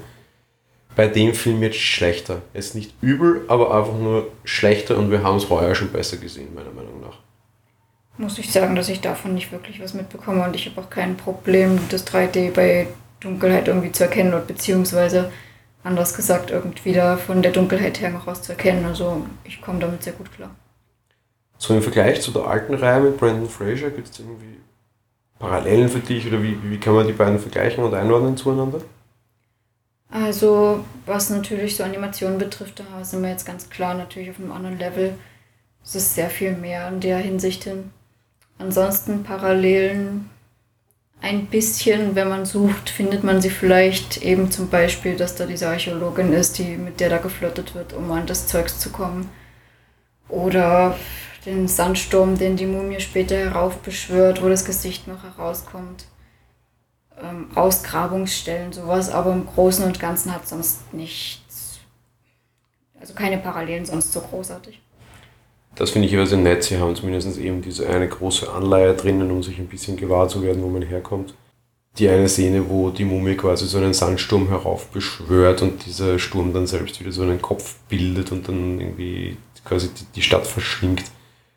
Bei 0.95 1.07
dem 1.07 1.33
Film 1.33 1.61
jetzt 1.61 1.77
schlechter. 1.77 2.41
Er 2.53 2.59
ist 2.59 2.75
nicht 2.75 2.93
übel, 3.01 3.43
aber 3.47 3.75
einfach 3.75 3.97
nur 3.97 4.27
schlechter 4.45 4.97
und 4.97 5.11
wir 5.11 5.23
haben 5.23 5.37
es 5.37 5.49
heuer 5.49 5.75
schon 5.75 5.91
besser 5.91 6.17
gesehen, 6.17 6.55
meiner 6.55 6.71
Meinung 6.71 7.01
nach. 7.01 7.17
Muss 8.17 8.39
ich 8.39 8.51
sagen, 8.51 8.75
dass 8.75 8.87
ich 8.87 9.01
davon 9.01 9.33
nicht 9.33 9.51
wirklich 9.51 9.81
was 9.81 9.93
mitbekomme 9.93 10.45
und 10.45 10.55
ich 10.55 10.65
habe 10.67 10.79
auch 10.79 10.89
kein 10.89 11.17
Problem, 11.17 11.79
das 11.89 12.07
3D 12.07 12.51
bei 12.51 12.87
Dunkelheit 13.19 13.67
irgendwie 13.67 13.91
zu 13.91 14.03
erkennen 14.03 14.33
oder 14.33 14.43
beziehungsweise 14.43 15.31
anders 15.83 16.15
gesagt 16.15 16.49
irgendwie 16.49 16.93
da 16.93 17.17
von 17.17 17.41
der 17.41 17.51
Dunkelheit 17.51 17.99
her 17.99 18.09
noch 18.09 18.25
was 18.25 18.41
zu 18.41 18.53
erkennen. 18.53 18.85
Also 18.85 19.25
ich 19.43 19.61
komme 19.61 19.79
damit 19.79 20.03
sehr 20.03 20.13
gut 20.13 20.31
klar. 20.31 20.51
So 21.57 21.73
im 21.73 21.81
Vergleich 21.81 22.21
zu 22.21 22.31
der 22.31 22.47
alten 22.47 22.73
Reihe 22.73 23.01
mit 23.01 23.17
Brandon 23.17 23.49
Fraser, 23.49 23.89
gibt 23.89 24.09
es 24.09 24.19
irgendwie 24.19 24.59
Parallelen 25.39 25.89
für 25.89 25.99
dich 25.99 26.25
oder 26.27 26.41
wie, 26.41 26.57
wie 26.63 26.79
kann 26.79 26.95
man 26.95 27.07
die 27.07 27.13
beiden 27.13 27.39
vergleichen 27.39 27.83
und 27.83 27.93
einordnen 27.93 28.37
zueinander? 28.37 28.79
Also, 30.15 30.85
was 31.05 31.29
natürlich 31.29 31.75
so 31.75 31.83
Animationen 31.83 32.37
betrifft, 32.37 32.79
da 32.79 33.03
sind 33.03 33.21
wir 33.21 33.31
jetzt 33.31 33.45
ganz 33.45 33.69
klar 33.69 33.95
natürlich 33.95 34.29
auf 34.29 34.39
einem 34.39 34.53
anderen 34.53 34.79
Level. 34.79 35.13
Es 35.83 35.93
ist 35.93 36.15
sehr 36.15 36.29
viel 36.29 36.53
mehr 36.53 36.87
in 36.87 37.01
der 37.01 37.17
Hinsicht 37.17 37.65
hin. 37.65 37.91
Ansonsten 38.57 39.23
Parallelen 39.23 40.29
ein 41.19 41.47
bisschen, 41.47 42.15
wenn 42.15 42.29
man 42.29 42.45
sucht, 42.45 42.89
findet 42.89 43.25
man 43.25 43.41
sie 43.41 43.49
vielleicht 43.49 44.23
eben 44.23 44.51
zum 44.51 44.69
Beispiel, 44.69 45.17
dass 45.17 45.35
da 45.35 45.45
diese 45.45 45.67
Archäologin 45.67 46.31
ist, 46.31 46.59
die, 46.59 46.77
mit 46.77 47.01
der 47.01 47.09
da 47.09 47.17
geflirtet 47.17 47.75
wird, 47.75 47.91
um 47.91 48.09
an 48.11 48.25
das 48.25 48.47
Zeugs 48.47 48.79
zu 48.79 48.91
kommen. 48.91 49.29
Oder 50.29 50.97
den 51.45 51.67
Sandsturm, 51.67 52.37
den 52.37 52.55
die 52.55 52.67
Mumie 52.67 53.01
später 53.01 53.35
heraufbeschwört, 53.35 54.41
wo 54.41 54.47
das 54.47 54.63
Gesicht 54.63 55.09
noch 55.09 55.23
herauskommt. 55.23 56.05
Ähm, 57.21 57.47
Ausgrabungsstellen, 57.55 58.73
sowas, 58.73 59.09
aber 59.09 59.31
im 59.31 59.45
Großen 59.45 59.85
und 59.85 59.99
Ganzen 59.99 60.33
hat 60.33 60.47
sonst 60.47 60.93
nichts. 60.93 61.79
Also 62.99 63.13
keine 63.13 63.37
Parallelen 63.37 63.85
sonst 63.85 64.11
so 64.11 64.19
großartig. 64.19 64.81
Das 65.75 65.91
finde 65.91 66.07
ich 66.07 66.15
aber 66.15 66.25
sehr 66.25 66.37
nett. 66.37 66.63
Sie 66.63 66.77
haben 66.77 66.95
zumindest 66.95 67.37
eben 67.37 67.61
diese 67.61 67.87
eine 67.87 68.07
große 68.07 68.51
Anleihe 68.51 68.93
drinnen, 68.93 69.29
um 69.31 69.43
sich 69.43 69.59
ein 69.59 69.67
bisschen 69.67 69.97
gewahr 69.97 70.27
zu 70.27 70.41
werden, 70.41 70.63
wo 70.63 70.67
man 70.67 70.81
herkommt. 70.81 71.33
Die 71.97 72.09
eine 72.09 72.27
Szene, 72.27 72.69
wo 72.69 72.89
die 72.89 73.05
Mumie 73.05 73.35
quasi 73.35 73.65
so 73.65 73.77
einen 73.77 73.93
Sandsturm 73.93 74.49
heraufbeschwört 74.49 75.61
und 75.61 75.85
dieser 75.85 76.19
Sturm 76.19 76.53
dann 76.53 76.67
selbst 76.67 76.99
wieder 76.99 77.11
so 77.11 77.21
einen 77.21 77.41
Kopf 77.41 77.75
bildet 77.87 78.31
und 78.31 78.47
dann 78.47 78.81
irgendwie 78.81 79.37
quasi 79.63 79.89
die 80.15 80.21
Stadt 80.21 80.45
verschlingt. 80.45 81.03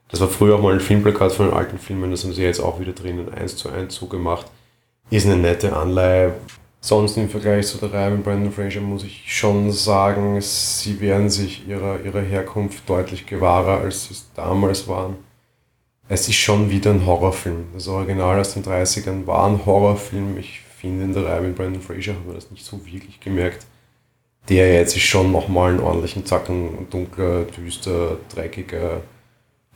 Das 0.09 0.21
war 0.21 0.29
früher 0.29 0.57
auch 0.57 0.63
mal 0.63 0.73
ein 0.73 0.81
Filmplakat 0.81 1.33
von 1.33 1.49
den 1.49 1.57
alten 1.57 1.79
Filmen, 1.79 2.11
das 2.11 2.25
haben 2.25 2.33
sie 2.33 2.43
jetzt 2.43 2.61
auch 2.61 2.81
wieder 2.81 2.93
drinnen 2.93 3.33
eins 3.33 3.57
zu 3.57 3.69
eins 3.69 3.97
so 3.97 4.07
gemacht. 4.07 4.47
Ist 5.11 5.25
eine 5.25 5.37
nette 5.37 5.75
Anleihe. 5.75 6.35
Sonst 6.81 7.17
im 7.17 7.31
Vergleich 7.31 7.67
zu 7.67 7.79
der 7.79 7.93
Reihe 7.93 8.11
mit 8.11 8.25
Brandon 8.25 8.53
Fraser 8.53 8.81
muss 8.81 9.05
ich 9.05 9.25
schon 9.27 9.73
sagen, 9.73 10.39
sie 10.41 11.01
werden 11.01 11.31
sich 11.31 11.67
ihrer, 11.67 12.01
ihrer 12.05 12.21
Herkunft 12.21 12.89
deutlich 12.89 13.27
gewahrer, 13.27 13.81
als 13.81 14.05
sie 14.05 14.13
es 14.13 14.31
damals 14.35 14.87
waren. 14.87 15.17
Es 16.11 16.29
ist 16.29 16.37
schon 16.37 16.71
wieder 16.71 16.91
ein 16.91 17.07
Horrorfilm. 17.07 17.69
Das 17.73 17.89
Original 17.89 18.39
aus 18.39 18.53
den 18.53 18.63
30ern 18.63 19.27
war 19.27 19.47
ein 19.47 19.65
Horrorfilm. 19.65 20.37
Ich 20.39 20.61
finde, 20.79 21.05
in 21.05 21.15
der 21.15 21.25
Reihe 21.25 21.41
mit 21.41 21.57
Brandon 21.57 21.81
Fraser 21.81 22.13
hat 22.13 22.27
man 22.27 22.35
das 22.35 22.51
nicht 22.51 22.65
so 22.65 22.85
wirklich 22.85 23.19
gemerkt. 23.19 23.67
Der 24.51 24.75
jetzt 24.75 24.95
ist 24.95 25.03
schon 25.03 25.33
nochmal 25.33 25.71
einen 25.71 25.81
ordentlichen 25.81 26.27
Zacken 26.27 26.87
dunkler, 26.91 27.45
düster, 27.45 28.19
dreckiger, 28.35 29.01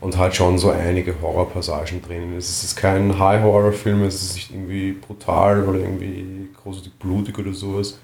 und 0.03 0.19
hat 0.19 0.35
schon 0.35 0.59
so 0.59 0.71
einige 0.71 1.15
Horrorpassagen 1.23 2.03
drin. 2.03 2.37
Es 2.37 2.65
ist 2.65 2.75
kein 2.75 3.21
High-Horror-Film, 3.21 4.03
es 4.03 4.21
ist 4.21 4.35
nicht 4.35 4.51
irgendwie 4.51 4.93
brutal 4.93 5.63
oder 5.65 5.79
irgendwie 5.79 6.49
großartig 6.61 6.95
blutig 6.95 7.39
oder 7.39 7.53
sowas. 7.53 8.01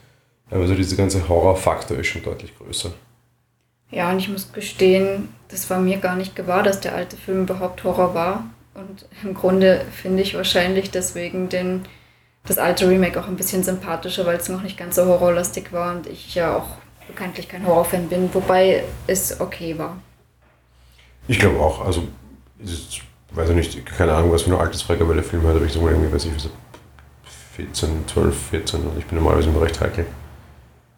Aber 0.48 0.68
so 0.68 0.76
dieser 0.76 0.96
ganze 0.96 1.28
Horrorfaktor 1.28 1.98
ist 1.98 2.06
schon 2.06 2.22
deutlich 2.22 2.56
größer. 2.56 2.92
Ja, 3.90 4.10
und 4.10 4.18
ich 4.20 4.28
muss 4.28 4.52
gestehen, 4.52 5.28
das 5.48 5.68
war 5.70 5.80
mir 5.80 5.98
gar 5.98 6.14
nicht 6.14 6.36
gewahr, 6.36 6.62
dass 6.62 6.80
der 6.80 6.94
alte 6.94 7.16
Film 7.16 7.42
überhaupt 7.42 7.82
Horror 7.82 8.14
war. 8.14 8.44
Und 8.74 9.06
im 9.24 9.34
Grunde 9.34 9.84
finde 9.90 10.22
ich 10.22 10.36
wahrscheinlich 10.36 10.92
deswegen 10.92 11.48
den, 11.48 11.82
das 12.46 12.58
alte 12.58 12.88
Remake 12.88 13.18
auch 13.18 13.26
ein 13.26 13.36
bisschen 13.36 13.64
sympathischer, 13.64 14.24
weil 14.24 14.36
es 14.36 14.48
noch 14.48 14.62
nicht 14.62 14.78
ganz 14.78 14.94
so 14.94 15.04
horrorlastig 15.04 15.72
war 15.72 15.96
und 15.96 16.06
ich 16.06 16.36
ja 16.36 16.56
auch 16.56 16.76
bekanntlich 17.08 17.48
kein 17.48 17.66
Horrorfan 17.66 18.08
bin, 18.08 18.32
wobei 18.32 18.84
es 19.08 19.40
okay 19.40 19.76
war. 19.76 19.96
Ich 21.28 21.38
glaube 21.38 21.60
auch. 21.60 21.84
Also, 21.84 22.02
ist, 22.58 23.00
weiß 23.30 23.50
ich 23.50 23.56
nicht, 23.56 23.86
keine 23.86 24.14
Ahnung, 24.14 24.32
was 24.32 24.42
für 24.42 24.50
eine 24.50 24.58
altersfreie 24.58 25.22
Film 25.22 25.46
hat, 25.46 25.54
aber 25.54 25.64
ich 25.64 25.72
sag 25.72 25.82
mal 25.82 25.92
irgendwie, 25.92 26.12
weiß 26.12 26.24
ich, 26.24 26.32
14, 27.52 28.04
12, 28.06 28.36
14 28.50 28.80
und 28.82 28.98
ich 28.98 29.06
bin 29.06 29.18
normalerweise 29.18 29.48
immer 29.50 29.62
recht 29.62 29.80
heikel. 29.80 30.06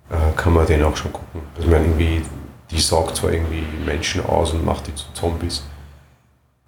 Äh, 0.08 0.36
kann 0.36 0.54
man 0.54 0.66
den 0.66 0.82
auch 0.82 0.96
schon 0.96 1.12
gucken. 1.12 1.42
Also, 1.54 1.66
ich 1.66 1.72
meine, 1.72 1.84
irgendwie, 1.84 2.22
die 2.70 2.80
saugt 2.80 3.16
zwar 3.16 3.32
irgendwie 3.32 3.64
Menschen 3.84 4.24
aus 4.24 4.52
und 4.52 4.64
macht 4.64 4.86
die 4.86 4.94
zu 4.94 5.04
Zombies, 5.12 5.62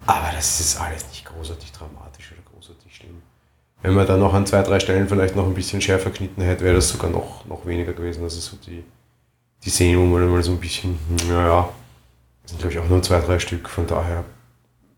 aber 0.05 0.31
das 0.35 0.59
ist 0.59 0.79
alles 0.79 1.07
nicht 1.07 1.25
großartig 1.25 1.71
dramatisch 1.71 2.33
oder 2.33 2.41
großartig 2.53 2.95
schlimm. 2.95 3.21
Wenn 3.81 3.93
man 3.93 4.07
da 4.07 4.17
noch 4.17 4.33
an 4.33 4.45
zwei, 4.45 4.61
drei 4.61 4.79
Stellen 4.79 5.07
vielleicht 5.07 5.35
noch 5.35 5.45
ein 5.45 5.53
bisschen 5.53 5.81
schärfer 5.81 6.09
geschnitten 6.09 6.41
hätte, 6.41 6.63
wäre 6.63 6.75
das 6.75 6.89
sogar 6.89 7.09
noch, 7.09 7.45
noch 7.45 7.65
weniger 7.65 7.93
gewesen. 7.93 8.23
Das 8.23 8.35
ist 8.35 8.45
so 8.45 8.57
die, 8.65 8.83
die 9.63 9.69
Szene, 9.69 9.97
wo 9.99 10.05
man 10.05 10.29
mal 10.29 10.43
so 10.43 10.51
ein 10.51 10.59
bisschen, 10.59 10.97
naja, 11.27 11.63
das 11.63 11.69
sind, 12.53 12.61
glaube 12.61 12.73
ich, 12.73 12.79
auch 12.79 12.89
nur 12.89 13.01
zwei, 13.01 13.19
drei 13.19 13.39
Stück. 13.39 13.69
Von 13.69 13.87
daher 13.87 14.23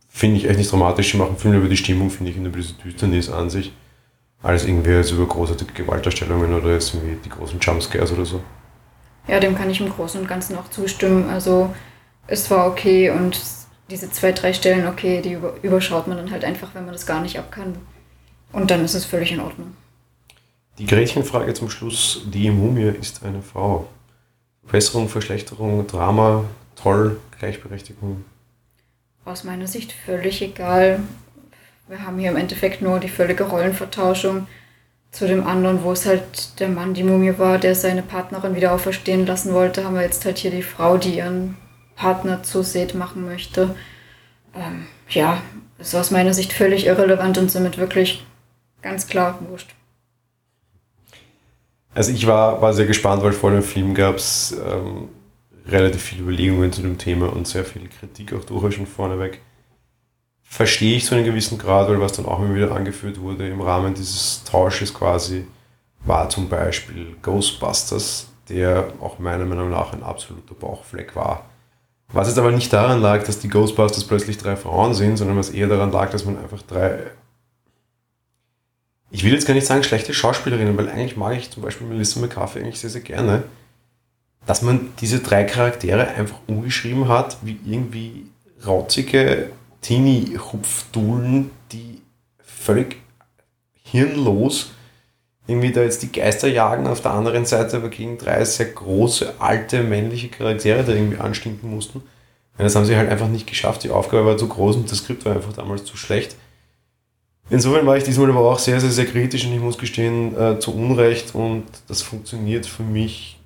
finde 0.09 0.37
ich 0.37 0.47
echt 0.47 0.57
nicht 0.57 0.71
dramatisch. 0.71 1.11
Sie 1.11 1.17
machen 1.17 1.37
viel 1.37 1.53
über 1.53 1.67
die 1.67 1.77
Stimmung, 1.77 2.09
finde 2.09 2.31
ich, 2.31 2.37
und 2.37 2.45
über 2.45 2.57
diese 2.57 2.73
Düsternis 2.73 3.29
an 3.29 3.49
sich. 3.49 3.73
Als 4.41 4.65
irgendwie 4.65 4.93
als 4.93 5.11
über 5.11 5.25
großartige 5.25 5.73
Gewaltdarstellungen 5.73 6.53
oder 6.53 6.73
jetzt 6.73 6.93
irgendwie 6.93 7.17
die 7.23 7.29
großen 7.29 7.59
Jumpscares 7.59 8.11
oder 8.11 8.25
so. 8.25 8.41
Ja, 9.27 9.39
dem 9.39 9.55
kann 9.55 9.69
ich 9.71 9.79
im 9.79 9.89
Großen 9.89 10.21
und 10.21 10.27
Ganzen 10.27 10.55
auch 10.55 10.69
zustimmen. 10.69 11.29
Also 11.29 11.73
es 12.27 12.51
war 12.51 12.67
okay 12.67 13.09
und 13.09 13.41
diese 13.89 14.11
zwei, 14.11 14.31
drei 14.33 14.53
Stellen, 14.53 14.87
okay, 14.87 15.21
die 15.21 15.37
überschaut 15.65 16.07
man 16.07 16.17
dann 16.17 16.31
halt 16.31 16.43
einfach, 16.43 16.69
wenn 16.73 16.85
man 16.85 16.93
das 16.93 17.07
gar 17.07 17.21
nicht 17.21 17.39
ab 17.39 17.51
kann. 17.51 17.75
Und 18.51 18.69
dann 18.69 18.85
ist 18.85 18.93
es 18.93 19.05
völlig 19.05 19.31
in 19.31 19.39
Ordnung. 19.39 19.73
Die 20.77 20.85
Gretchenfrage 20.85 21.53
zum 21.53 21.69
Schluss. 21.69 22.21
Die 22.25 22.51
Mumie 22.51 22.93
ist 22.99 23.23
eine 23.23 23.41
Frau. 23.41 23.87
Verbesserung, 24.63 25.09
Verschlechterung, 25.09 25.87
Drama, 25.87 26.43
toll, 26.75 27.19
Gleichberechtigung? 27.39 28.23
Aus 29.25 29.43
meiner 29.43 29.67
Sicht 29.67 29.91
völlig 29.91 30.41
egal. 30.41 30.99
Wir 31.87 32.05
haben 32.05 32.19
hier 32.19 32.31
im 32.31 32.37
Endeffekt 32.37 32.81
nur 32.81 32.99
die 32.99 33.09
völlige 33.09 33.43
Rollenvertauschung 33.43 34.47
zu 35.11 35.27
dem 35.27 35.47
anderen, 35.47 35.83
wo 35.83 35.93
es 35.93 36.05
halt 36.05 36.59
der 36.59 36.67
Mann 36.67 36.93
die 36.93 37.03
Mumie 37.03 37.37
war, 37.37 37.57
der 37.57 37.73
seine 37.73 38.01
Partnerin 38.01 38.55
wieder 38.55 38.73
auferstehen 38.73 39.25
lassen 39.25 39.53
wollte, 39.53 39.83
haben 39.83 39.95
wir 39.95 40.01
jetzt 40.01 40.25
halt 40.25 40.37
hier 40.37 40.51
die 40.51 40.61
Frau, 40.61 40.97
die 40.97 41.17
ihren 41.17 41.57
Partner 41.95 42.43
zu 42.43 42.63
Seth 42.63 42.95
machen 42.95 43.25
möchte. 43.25 43.75
Ähm, 44.53 44.87
ja, 45.09 45.41
ist 45.77 45.95
aus 45.95 46.11
meiner 46.11 46.33
Sicht 46.33 46.51
völlig 46.51 46.85
irrelevant 46.85 47.37
und 47.37 47.49
somit 47.49 47.77
wirklich 47.77 48.25
ganz 48.81 49.07
klar 49.07 49.39
wurscht. 49.49 49.73
Also 51.93 52.11
ich 52.11 52.27
war, 52.27 52.61
war 52.61 52.73
sehr 52.73 52.85
gespannt, 52.85 53.23
weil 53.23 53.31
vor 53.31 53.51
dem 53.51 53.63
Film 53.63 53.93
gab 53.93 54.17
es 54.17 54.51
ähm, 54.51 55.07
relativ 55.67 56.01
viele 56.01 56.23
Überlegungen 56.23 56.71
zu 56.71 56.81
dem 56.81 56.97
Thema 56.97 57.31
und 57.31 57.47
sehr 57.47 57.65
viel 57.65 57.87
Kritik 57.87 58.33
auch 58.33 58.43
durchaus 58.43 58.75
schon 58.75 58.87
vorneweg. 58.87 59.41
Verstehe 60.43 60.97
ich 60.97 61.05
zu 61.05 61.15
einem 61.15 61.25
gewissen 61.25 61.57
Grad, 61.57 61.89
weil 61.89 61.99
was 61.99 62.13
dann 62.13 62.25
auch 62.25 62.39
immer 62.39 62.55
wieder 62.55 62.71
angeführt 62.71 63.19
wurde 63.19 63.47
im 63.47 63.61
Rahmen 63.61 63.93
dieses 63.93 64.43
Tausches 64.43 64.93
quasi, 64.93 65.47
war 66.01 66.29
zum 66.29 66.49
Beispiel 66.49 67.15
Ghostbusters, 67.21 68.27
der 68.47 68.93
auch 69.01 69.17
meiner 69.17 69.45
Meinung 69.45 69.71
nach 69.71 69.91
ein 69.91 70.03
absoluter 70.03 70.53
Bauchfleck 70.53 71.15
war. 71.15 71.49
Was 72.09 72.27
jetzt 72.27 72.37
aber 72.37 72.51
nicht 72.51 72.71
daran 72.71 73.01
lag, 73.01 73.23
dass 73.23 73.39
die 73.39 73.49
Ghostbusters 73.49 74.03
plötzlich 74.03 74.37
drei 74.37 74.55
Frauen 74.55 74.93
sind, 74.93 75.17
sondern 75.17 75.37
was 75.37 75.49
eher 75.49 75.67
daran 75.67 75.91
lag, 75.91 76.11
dass 76.11 76.25
man 76.25 76.37
einfach 76.37 76.61
drei. 76.61 76.99
Ich 79.09 79.23
will 79.23 79.33
jetzt 79.33 79.47
gar 79.47 79.55
nicht 79.55 79.65
sagen 79.65 79.83
schlechte 79.83 80.13
Schauspielerinnen, 80.13 80.77
weil 80.77 80.89
eigentlich 80.89 81.17
mag 81.17 81.35
ich 81.35 81.49
zum 81.49 81.63
Beispiel 81.63 81.87
Melissa 81.87 82.19
McCarthy 82.19 82.59
eigentlich 82.59 82.79
sehr, 82.79 82.91
sehr 82.91 83.01
gerne 83.01 83.43
dass 84.45 84.61
man 84.61 84.89
diese 85.01 85.19
drei 85.19 85.43
Charaktere 85.43 86.07
einfach 86.07 86.37
umgeschrieben 86.47 87.07
hat, 87.07 87.37
wie 87.41 87.59
irgendwie 87.65 88.27
rauzige 88.65 89.49
Teenie-Hupfdulen, 89.81 91.51
die 91.71 92.01
völlig 92.43 92.97
hirnlos 93.83 94.71
irgendwie 95.47 95.71
da 95.71 95.81
jetzt 95.81 96.01
die 96.01 96.11
Geister 96.11 96.47
jagen, 96.47 96.87
auf 96.87 97.01
der 97.01 97.11
anderen 97.11 97.45
Seite 97.45 97.77
aber 97.77 97.89
gegen 97.89 98.17
drei 98.17 98.43
sehr 98.45 98.65
große, 98.67 99.35
alte, 99.39 99.83
männliche 99.83 100.29
Charaktere 100.29 100.83
da 100.83 100.91
irgendwie 100.91 101.19
anstinken 101.19 101.69
mussten. 101.69 102.01
Das 102.57 102.75
haben 102.75 102.85
sie 102.85 102.95
halt 102.95 103.09
einfach 103.09 103.27
nicht 103.27 103.47
geschafft. 103.47 103.83
Die 103.83 103.91
Aufgabe 103.91 104.25
war 104.25 104.37
zu 104.37 104.47
groß 104.47 104.77
und 104.77 104.89
das 104.89 104.99
Skript 104.99 105.25
war 105.25 105.33
einfach 105.33 105.53
damals 105.53 105.83
zu 105.83 105.97
schlecht. 105.97 106.35
Insofern 107.49 107.85
war 107.85 107.97
ich 107.97 108.03
diesmal 108.03 108.29
aber 108.29 108.39
auch 108.39 108.57
sehr, 108.57 108.79
sehr, 108.79 108.89
sehr 108.89 109.05
kritisch 109.05 109.45
und 109.45 109.53
ich 109.53 109.59
muss 109.59 109.77
gestehen, 109.77 110.35
äh, 110.35 110.57
zu 110.59 110.73
Unrecht 110.73 111.35
und 111.35 111.65
das 111.87 112.01
funktioniert 112.01 112.65
für 112.65 112.81
mich 112.81 113.37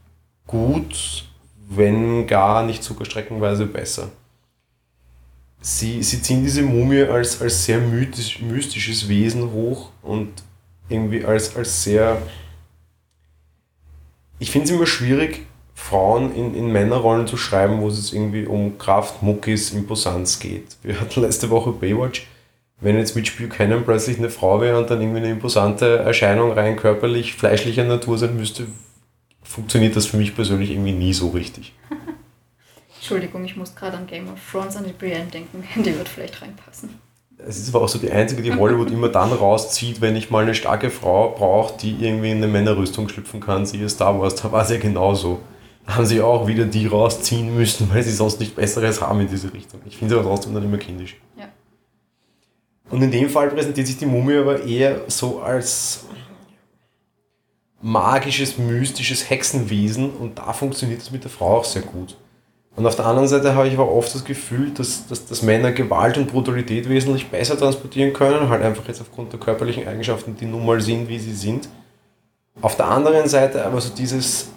gut, 0.49 1.25
wenn 1.69 2.25
gar 2.25 2.63
nicht 2.63 2.83
sogar 2.83 3.05
streckenweise 3.05 3.67
besser. 3.67 4.09
Sie, 5.61 6.01
sie 6.01 6.21
ziehen 6.21 6.43
diese 6.43 6.63
Mumie 6.63 7.03
als, 7.03 7.41
als 7.41 7.65
sehr 7.65 7.79
mythisch, 7.79 8.41
mystisches 8.41 9.07
Wesen 9.07 9.51
hoch 9.51 9.91
und 10.01 10.29
irgendwie 10.87 11.23
als, 11.23 11.55
als 11.55 11.83
sehr. 11.83 12.19
Ich 14.39 14.49
finde 14.49 14.65
es 14.65 14.71
immer 14.71 14.87
schwierig, 14.87 15.45
Frauen 15.75 16.33
in, 16.33 16.55
in 16.55 16.71
Männerrollen 16.71 17.27
zu 17.27 17.37
schreiben, 17.37 17.81
wo 17.81 17.89
es 17.89 18.11
irgendwie 18.11 18.45
um 18.47 18.79
Kraft, 18.79 19.21
Muckis, 19.21 19.71
Imposanz 19.71 20.39
geht. 20.39 20.77
Wir 20.81 20.99
hatten 20.99 21.21
letzte 21.21 21.51
Woche 21.51 21.71
Baywatch. 21.71 22.27
Wenn 22.81 22.97
jetzt 22.97 23.15
Mitch 23.15 23.33
Buchanan 23.37 23.83
plötzlich 23.83 24.17
eine 24.17 24.29
Frau 24.29 24.61
wäre 24.61 24.79
und 24.79 24.89
dann 24.89 25.01
irgendwie 25.01 25.19
eine 25.19 25.31
imposante 25.31 25.97
Erscheinung 25.97 26.53
rein 26.53 26.77
körperlich, 26.77 27.35
fleischlicher 27.35 27.83
Natur 27.83 28.17
sein 28.17 28.37
müsste, 28.37 28.67
funktioniert 29.49 29.95
das 29.95 30.05
für 30.05 30.17
mich 30.17 30.35
persönlich 30.35 30.69
irgendwie 30.69 30.91
nie 30.91 31.13
so 31.13 31.29
richtig. 31.29 31.73
Entschuldigung, 32.95 33.43
ich 33.43 33.55
muss 33.55 33.75
gerade 33.75 33.97
an 33.97 34.07
Game 34.07 34.29
of 34.31 34.39
Thrones, 34.51 34.75
an 34.75 34.85
die 34.85 34.93
Brienne 34.93 35.25
denken. 35.25 35.63
Die 35.83 35.97
wird 35.97 36.07
vielleicht 36.07 36.41
reinpassen. 36.41 36.89
Es 37.41 37.57
ist 37.57 37.73
aber 37.73 37.85
auch 37.85 37.87
so 37.87 37.99
die 37.99 38.11
einzige, 38.11 38.41
die 38.41 38.53
Hollywood 38.53 38.91
immer 38.91 39.07
dann 39.07 39.31
rauszieht, 39.31 40.01
wenn 40.01 40.17
ich 40.17 40.29
mal 40.29 40.43
eine 40.43 40.53
starke 40.53 40.89
Frau 40.89 41.29
brauche, 41.29 41.77
die 41.77 41.95
irgendwie 41.97 42.31
in 42.31 42.37
eine 42.39 42.47
Männerrüstung 42.47 43.07
schlüpfen 43.07 43.39
kann. 43.39 43.65
Siehe 43.65 43.87
Star 43.87 44.19
Wars, 44.19 44.35
da 44.35 44.51
war 44.51 44.63
es 44.63 44.69
ja 44.69 44.77
genauso. 44.77 45.39
Da 45.87 45.95
haben 45.95 46.05
sie 46.05 46.19
auch 46.19 46.47
wieder 46.47 46.65
die 46.65 46.85
rausziehen 46.85 47.55
müssen, 47.55 47.89
weil 47.93 48.03
sie 48.03 48.11
sonst 48.11 48.41
nicht 48.41 48.57
Besseres 48.57 48.99
haben 49.01 49.21
in 49.21 49.29
diese 49.29 49.53
Richtung. 49.53 49.79
Ich 49.85 49.95
finde 49.95 50.15
es 50.15 50.19
aber 50.19 50.29
trotzdem 50.29 50.53
dann 50.53 50.65
immer 50.65 50.77
kindisch. 50.77 51.15
Ja. 51.37 51.47
Und 52.89 53.01
in 53.01 53.11
dem 53.11 53.29
Fall 53.29 53.47
präsentiert 53.47 53.87
sich 53.87 53.97
die 53.97 54.05
Mumie 54.05 54.35
aber 54.35 54.61
eher 54.61 55.03
so 55.07 55.39
als 55.39 56.03
magisches, 57.81 58.57
mystisches 58.57 59.29
Hexenwesen 59.29 60.12
und 60.12 60.38
da 60.39 60.53
funktioniert 60.53 61.01
es 61.01 61.12
mit 61.12 61.24
der 61.24 61.31
Frau 61.31 61.57
auch 61.57 61.65
sehr 61.65 61.81
gut. 61.81 62.17
Und 62.75 62.86
auf 62.86 62.95
der 62.95 63.05
anderen 63.05 63.27
Seite 63.27 63.55
habe 63.55 63.67
ich 63.67 63.74
aber 63.74 63.91
oft 63.91 64.13
das 64.13 64.24
Gefühl, 64.24 64.71
dass, 64.71 65.07
dass, 65.07 65.25
dass 65.25 65.41
Männer 65.41 65.71
Gewalt 65.71 66.17
und 66.17 66.31
Brutalität 66.31 66.88
wesentlich 66.88 67.27
besser 67.27 67.57
transportieren 67.57 68.13
können, 68.13 68.50
halt 68.50 68.62
einfach 68.62 68.88
jetzt 68.88 69.01
aufgrund 69.01 69.33
der 69.33 69.39
körperlichen 69.39 69.88
Eigenschaften, 69.88 70.36
die 70.38 70.45
nun 70.45 70.65
mal 70.65 70.79
sind, 70.79 71.09
wie 71.09 71.19
sie 71.19 71.33
sind. 71.33 71.67
Auf 72.62 72.75
der 72.75 72.88
anderen 72.88 73.27
Seite 73.27 73.65
aber 73.65 73.81
so 73.81 73.93
dieses, 73.93 74.50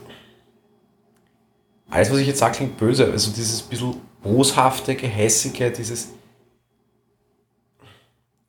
alles 1.91 2.11
was 2.11 2.19
ich 2.19 2.27
jetzt 2.27 2.39
sage, 2.39 2.57
klingt 2.57 2.77
böse, 2.77 3.07
also 3.07 3.31
dieses 3.31 3.63
bisschen 3.63 3.97
boshafte, 4.23 4.95
gehässige, 4.95 5.71
dieses... 5.71 6.09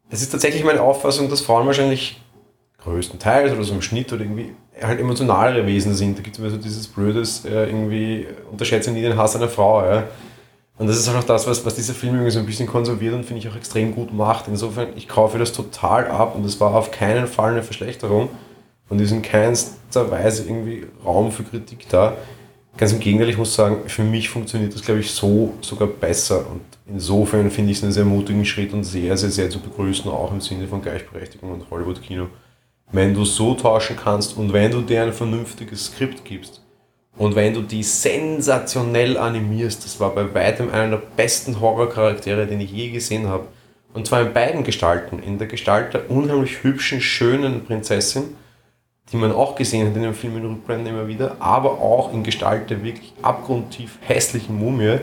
Es 0.10 0.22
ist 0.22 0.32
tatsächlich 0.32 0.64
meine 0.64 0.82
Auffassung, 0.82 1.30
dass 1.30 1.42
Frauen 1.42 1.66
wahrscheinlich 1.66 2.22
größtenteils 2.84 3.54
oder 3.54 3.64
so 3.64 3.74
im 3.74 3.82
Schnitt 3.82 4.14
oder 4.14 4.22
irgendwie 4.22 4.54
halt 4.84 5.00
emotionalere 5.00 5.66
Wesen 5.66 5.94
sind. 5.94 6.18
Da 6.18 6.22
gibt 6.22 6.36
es 6.36 6.40
immer 6.40 6.50
so 6.50 6.58
dieses 6.58 6.88
blödes, 6.88 7.46
äh, 7.46 7.66
irgendwie 7.66 8.28
unterschätze 8.52 8.92
nie 8.92 9.02
den 9.02 9.18
Hass 9.18 9.36
einer 9.36 9.50
Frau. 9.50 9.84
Ja. 9.84 10.04
Und 10.78 10.88
das 10.88 10.98
ist 10.98 11.08
auch 11.08 11.24
das, 11.24 11.48
was, 11.48 11.66
was 11.66 11.76
dieser 11.76 11.94
Film 11.94 12.16
irgendwie 12.16 12.32
so 12.32 12.40
ein 12.40 12.46
bisschen 12.46 12.68
konserviert 12.68 13.14
und 13.14 13.26
finde 13.26 13.42
ich 13.42 13.50
auch 13.50 13.56
extrem 13.56 13.94
gut 13.94 14.14
macht. 14.14 14.48
Insofern, 14.48 14.90
ich 14.96 15.08
kaufe 15.08 15.38
das 15.38 15.54
total 15.54 16.08
ab 16.08 16.36
und 16.36 16.46
es 16.46 16.60
war 16.60 16.74
auf 16.74 16.92
keinen 16.92 17.28
Fall 17.28 17.52
eine 17.52 17.64
Verschlechterung 17.64 18.30
und 18.90 19.00
ist 19.00 19.12
in 19.12 19.22
keinster 19.22 20.10
Weise 20.10 20.44
irgendwie 20.44 20.86
Raum 21.06 21.32
für 21.32 21.44
Kritik 21.44 21.88
da. 21.90 22.16
Ganz 22.76 22.92
im 22.92 23.00
Gegenteil, 23.00 23.30
ich 23.30 23.38
muss 23.38 23.54
sagen, 23.54 23.88
für 23.88 24.02
mich 24.02 24.30
funktioniert 24.30 24.74
das, 24.74 24.82
glaube 24.82 25.00
ich, 25.00 25.12
so 25.12 25.54
sogar 25.62 25.88
besser 25.88 26.40
und 26.50 26.62
insofern 26.88 27.52
finde 27.52 27.72
ich 27.72 27.78
es 27.78 27.84
einen 27.84 27.94
sehr 27.94 28.04
mutigen 28.04 28.44
Schritt 28.46 28.74
und 28.74 28.84
sehr, 28.84 29.16
sehr, 29.16 29.30
sehr 29.30 29.50
zu 29.52 29.60
begrüßen, 29.60 30.10
auch 30.10 30.32
im 30.32 30.42
Sinne 30.42 30.68
von 30.68 30.82
Gleichberechtigung 30.82 31.52
und 31.52 31.70
Hollywood-Kino 31.70 32.28
wenn 32.94 33.14
du 33.14 33.26
so 33.26 33.56
tauschen 33.56 33.98
kannst 33.98 34.38
und 34.38 34.54
wenn 34.54 34.72
du 34.72 34.82
dir 34.82 35.04
ein 35.04 35.14
vernünftiges 35.14 35.88
Skript 35.88 36.24
gibst 36.24 36.62
und 37.18 37.36
wenn 37.36 37.54
du 37.54 37.62
die 37.62 37.84
sensationell 37.84 39.18
animierst, 39.18 39.84
das 39.84 40.00
war 40.00 40.12
bei 40.12 40.34
weitem 40.34 40.70
einer 40.72 40.98
der 40.98 41.04
besten 41.18 41.60
Horrorcharaktere, 41.60 42.46
den 42.48 42.62
ich 42.62 42.72
je 42.72 42.92
gesehen 42.92 43.28
habe. 43.28 43.48
Und 43.94 44.08
zwar 44.08 44.22
in 44.22 44.34
beiden 44.34 44.64
Gestalten. 44.64 45.20
In 45.20 45.38
der 45.38 45.48
Gestalt 45.48 45.94
der 45.94 46.10
unheimlich 46.10 46.64
hübschen, 46.64 47.02
schönen 47.02 47.66
Prinzessin, 47.66 48.36
die 49.12 49.18
man 49.18 49.32
auch 49.32 49.56
gesehen 49.56 49.88
hat 49.88 49.96
in 49.96 50.04
dem 50.04 50.16
Film 50.16 50.38
in 50.38 50.46
Rückblenden 50.46 50.88
immer 50.88 51.08
wieder, 51.08 51.38
aber 51.40 51.82
auch 51.82 52.14
in 52.14 52.24
Gestalt 52.24 52.70
der 52.70 52.84
wirklich 52.84 53.14
abgrundtief 53.22 53.98
hässlichen 54.02 54.58
Mumie. 54.58 55.00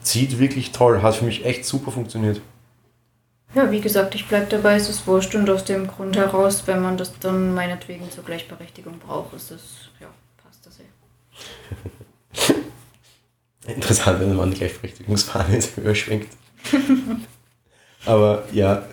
Zieht 0.00 0.38
wirklich 0.38 0.72
toll, 0.72 1.02
hat 1.02 1.16
für 1.16 1.24
mich 1.24 1.44
echt 1.44 1.64
super 1.64 1.90
funktioniert. 1.90 2.40
Ja, 3.56 3.70
wie 3.70 3.80
gesagt, 3.80 4.14
ich 4.14 4.28
bleibe 4.28 4.48
dabei, 4.50 4.74
es 4.76 4.90
ist 4.90 5.06
wurscht 5.06 5.34
und 5.34 5.48
aus 5.48 5.64
dem 5.64 5.86
Grund 5.86 6.14
heraus, 6.14 6.64
wenn 6.66 6.82
man 6.82 6.98
das 6.98 7.18
dann 7.20 7.54
meinetwegen 7.54 8.10
zur 8.10 8.22
Gleichberechtigung 8.22 8.98
braucht, 8.98 9.32
ist 9.34 9.50
das, 9.50 9.62
ja, 9.98 10.08
passt 10.36 10.66
das 10.66 10.78
eh. 12.50 13.72
Interessant, 13.72 14.20
wenn 14.20 14.36
man 14.36 14.50
die 14.50 14.58
Gleichberechtigungsfahne 14.58 15.54
ins 15.54 15.74
Höhe 15.74 15.94
schwenkt. 15.94 16.36
Aber 18.04 18.44
ja, 18.52 18.84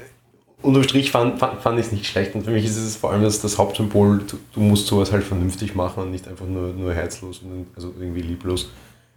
unterm 0.61 0.83
Strich 0.83 1.11
fand, 1.11 1.39
fand, 1.39 1.61
fand 1.61 1.77
ich 1.77 1.87
es 1.87 1.91
nicht 1.91 2.05
schlecht 2.05 2.33
und 2.33 2.45
für 2.45 2.51
mich 2.51 2.63
ist 2.63 2.77
es 2.77 2.95
vor 2.95 3.11
allem 3.11 3.23
das, 3.23 3.41
das 3.41 3.57
Hauptsymbol, 3.57 4.19
du, 4.19 4.39
du, 4.53 4.61
musst 4.61 4.87
sowas 4.87 5.11
halt 5.11 5.25
vernünftig 5.25 5.75
machen 5.75 6.03
und 6.03 6.11
nicht 6.11 6.25
einfach 6.25 6.47
nur, 6.47 6.69
nur 6.69 6.93
herzlos 6.93 7.39
und 7.39 7.67
also 7.75 7.93
irgendwie 7.99 8.21
lieblos. 8.21 8.69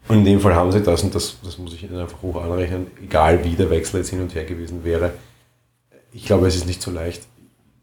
Und 0.08 0.18
in 0.18 0.24
dem 0.24 0.40
Fall 0.40 0.56
haben 0.56 0.72
sie 0.72 0.82
das 0.82 1.04
und 1.04 1.14
das, 1.14 1.36
das 1.44 1.56
muss 1.56 1.72
ich 1.72 1.84
ihnen 1.84 2.00
einfach 2.00 2.20
hoch 2.20 2.42
anrechnen, 2.42 2.88
egal 3.00 3.44
wie 3.44 3.54
der 3.54 3.70
Wechsel 3.70 3.98
jetzt 3.98 4.10
hin 4.10 4.20
und 4.20 4.34
her 4.34 4.44
gewesen 4.44 4.82
wäre 4.82 5.12
ich 6.16 6.24
glaube, 6.24 6.46
es 6.46 6.56
ist 6.56 6.66
nicht 6.66 6.80
so 6.80 6.90
leicht. 6.90 7.26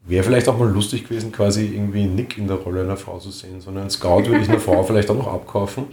Wäre 0.05 0.23
vielleicht 0.23 0.49
auch 0.49 0.57
mal 0.57 0.67
lustig 0.67 1.03
gewesen, 1.03 1.31
quasi 1.31 1.67
irgendwie 1.67 2.05
Nick 2.05 2.37
in 2.37 2.47
der 2.47 2.57
Rolle 2.57 2.81
einer 2.81 2.97
Frau 2.97 3.19
zu 3.19 3.29
sehen, 3.29 3.61
sondern 3.61 3.89
Scout 3.91 4.25
würde 4.25 4.41
ich 4.41 4.49
einer 4.49 4.59
Frau 4.59 4.83
vielleicht 4.83 5.09
auch 5.11 5.15
noch 5.15 5.27
abkaufen. 5.27 5.85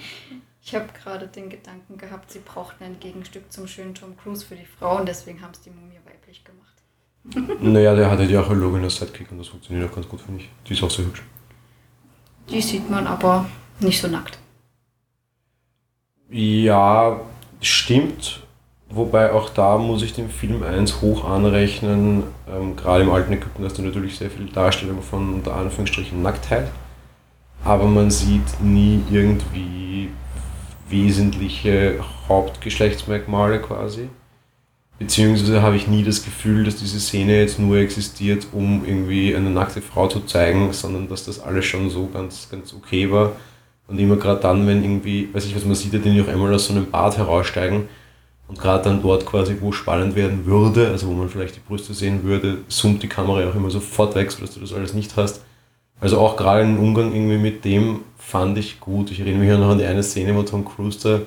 Ich 0.62 0.74
habe 0.74 0.86
gerade 0.92 1.28
den 1.28 1.50
Gedanken 1.50 1.98
gehabt, 1.98 2.30
sie 2.30 2.40
brauchten 2.40 2.82
ein 2.82 2.98
Gegenstück 2.98 3.52
zum 3.52 3.68
schönen 3.68 3.94
Tom 3.94 4.16
Cruise 4.16 4.44
für 4.44 4.56
die 4.56 4.64
Frau 4.64 4.98
und 4.98 5.06
deswegen 5.06 5.42
haben 5.42 5.52
es 5.52 5.60
die 5.60 5.70
Mumie 5.70 6.00
weiblich 6.04 6.42
gemacht. 6.42 7.60
naja, 7.62 7.94
der 7.94 8.10
hatte 8.10 8.24
ja 8.24 8.40
auch 8.40 8.50
eine 8.50 8.58
Logan 8.58 8.84
als 8.84 8.96
Sidekick 8.96 9.30
und 9.30 9.38
das 9.38 9.48
funktioniert 9.48 9.90
auch 9.90 9.94
ganz 9.94 10.08
gut, 10.08 10.22
finde 10.22 10.40
ich. 10.40 10.48
Die 10.66 10.72
ist 10.72 10.82
auch 10.82 10.90
sehr 10.90 11.04
hübsch. 11.04 11.22
Die 12.48 12.62
sieht 12.62 12.88
man 12.90 13.06
aber 13.06 13.46
nicht 13.80 14.00
so 14.00 14.08
nackt. 14.08 14.38
Ja, 16.30 17.20
stimmt. 17.60 18.42
Wobei 18.92 19.32
auch 19.32 19.50
da 19.50 19.78
muss 19.78 20.02
ich 20.02 20.14
dem 20.14 20.28
Film 20.28 20.64
1 20.64 21.00
hoch 21.00 21.24
anrechnen, 21.24 22.24
ähm, 22.52 22.74
gerade 22.74 23.04
im 23.04 23.10
alten 23.10 23.32
Ägypten 23.32 23.64
hast 23.64 23.78
du 23.78 23.82
natürlich 23.82 24.18
sehr 24.18 24.30
viel 24.30 24.46
Darstellung 24.46 25.00
von 25.00 25.34
unter 25.34 25.54
Anführungsstrichen 25.54 26.20
Nacktheit, 26.20 26.66
aber 27.64 27.86
man 27.86 28.10
sieht 28.10 28.60
nie 28.60 29.00
irgendwie 29.08 30.08
wesentliche 30.88 32.00
Hauptgeschlechtsmerkmale 32.28 33.60
quasi. 33.60 34.08
Beziehungsweise 34.98 35.62
habe 35.62 35.76
ich 35.76 35.86
nie 35.86 36.02
das 36.02 36.24
Gefühl, 36.24 36.64
dass 36.64 36.76
diese 36.76 36.98
Szene 36.98 37.38
jetzt 37.38 37.60
nur 37.60 37.76
existiert, 37.78 38.48
um 38.52 38.84
irgendwie 38.84 39.34
eine 39.36 39.50
nackte 39.50 39.80
Frau 39.82 40.08
zu 40.08 40.20
zeigen, 40.20 40.72
sondern 40.72 41.08
dass 41.08 41.24
das 41.24 41.40
alles 41.40 41.64
schon 41.64 41.90
so 41.90 42.08
ganz, 42.12 42.48
ganz 42.50 42.74
okay 42.74 43.10
war. 43.10 43.32
Und 43.86 43.98
immer 43.98 44.16
gerade 44.16 44.40
dann, 44.40 44.66
wenn 44.66 44.82
irgendwie, 44.82 45.32
weiß 45.32 45.46
ich 45.46 45.54
was, 45.54 45.64
man 45.64 45.76
sieht 45.76 45.92
ja 45.92 46.00
den 46.00 46.22
auch 46.22 46.28
einmal 46.28 46.52
aus 46.52 46.66
so 46.66 46.74
einem 46.74 46.90
Bad 46.90 47.16
heraussteigen, 47.16 47.88
und 48.50 48.58
gerade 48.58 48.82
dann 48.82 49.00
dort 49.00 49.26
quasi, 49.26 49.56
wo 49.60 49.70
spannend 49.70 50.16
werden 50.16 50.44
würde, 50.44 50.88
also 50.88 51.06
wo 51.06 51.12
man 51.12 51.28
vielleicht 51.28 51.54
die 51.54 51.60
Brüste 51.60 51.94
sehen 51.94 52.24
würde, 52.24 52.58
zoomt 52.66 53.00
die 53.00 53.08
Kamera 53.08 53.48
auch 53.48 53.54
immer 53.54 53.70
sofort 53.70 54.16
weg, 54.16 54.32
sodass 54.32 54.54
du 54.54 54.60
das 54.60 54.72
alles 54.72 54.92
nicht 54.92 55.16
hast. 55.16 55.42
Also 56.00 56.18
auch 56.18 56.36
gerade 56.36 56.62
im 56.62 56.76
Umgang 56.80 57.14
irgendwie 57.14 57.38
mit 57.38 57.64
dem 57.64 58.00
fand 58.18 58.58
ich 58.58 58.80
gut. 58.80 59.12
Ich 59.12 59.20
erinnere 59.20 59.44
mich 59.44 59.52
auch 59.52 59.60
noch 59.60 59.70
an 59.70 59.78
die 59.78 59.84
eine 59.84 60.02
Szene, 60.02 60.34
wo 60.34 60.42
Tom 60.42 60.64
Cruise 60.64 60.98
da 61.00 61.20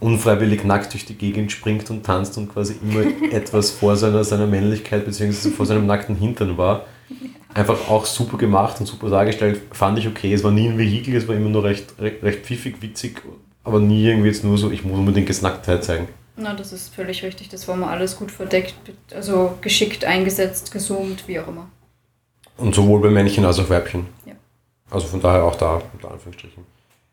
unfreiwillig 0.00 0.64
nackt 0.64 0.92
durch 0.94 1.04
die 1.04 1.14
Gegend 1.14 1.52
springt 1.52 1.88
und 1.90 2.04
tanzt 2.04 2.36
und 2.38 2.52
quasi 2.52 2.74
immer 2.82 3.04
etwas 3.32 3.70
vor 3.70 3.94
seiner, 3.94 4.24
seiner 4.24 4.48
Männlichkeit 4.48 5.04
bzw. 5.04 5.50
vor 5.50 5.64
seinem 5.64 5.86
nackten 5.86 6.16
Hintern 6.16 6.58
war. 6.58 6.86
Einfach 7.54 7.88
auch 7.88 8.04
super 8.04 8.36
gemacht 8.36 8.80
und 8.80 8.86
super 8.86 9.10
dargestellt, 9.10 9.60
fand 9.70 9.96
ich 10.00 10.08
okay. 10.08 10.32
Es 10.32 10.42
war 10.42 10.50
nie 10.50 10.68
ein 10.68 10.76
Vehikel, 10.76 11.14
es 11.14 11.28
war 11.28 11.36
immer 11.36 11.50
nur 11.50 11.62
recht, 11.62 11.94
recht, 12.00 12.20
recht 12.24 12.44
pfiffig, 12.44 12.82
witzig 12.82 13.22
aber 13.66 13.80
nie 13.80 14.06
irgendwie 14.06 14.28
jetzt 14.28 14.44
nur 14.44 14.56
so, 14.56 14.70
ich 14.70 14.84
muss 14.84 14.96
unbedingt 14.96 15.28
jetzt 15.28 15.42
Nacktheit 15.42 15.82
zeigen. 15.84 16.08
Na, 16.36 16.54
das 16.54 16.72
ist 16.72 16.94
völlig 16.94 17.24
richtig. 17.24 17.48
Das 17.48 17.66
war 17.66 17.76
mal 17.76 17.90
alles 17.90 18.16
gut 18.16 18.30
verdeckt, 18.30 18.74
also 19.12 19.58
geschickt 19.60 20.04
eingesetzt, 20.04 20.70
gesummt, 20.70 21.26
wie 21.26 21.40
auch 21.40 21.48
immer. 21.48 21.68
Und 22.58 22.74
sowohl 22.74 23.00
bei 23.00 23.10
Männchen 23.10 23.44
als 23.44 23.58
auch 23.58 23.68
Weibchen. 23.68 24.06
Ja. 24.24 24.34
Also 24.90 25.08
von 25.08 25.20
daher 25.20 25.42
auch 25.42 25.56
da, 25.56 25.82
unter 25.92 26.12
Anführungsstrichen. 26.12 26.64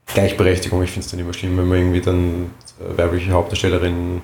Gleichberechtigung, 0.06 0.84
ich 0.84 0.92
finde 0.92 1.06
es 1.06 1.12
dann 1.12 1.20
immer 1.20 1.34
schlimm, 1.34 1.58
wenn 1.58 1.68
man 1.68 1.78
irgendwie 1.80 2.02
dann 2.02 2.52
äh, 2.80 2.98
weibliche 2.98 3.32
Hauptdarstellerinnen 3.32 4.22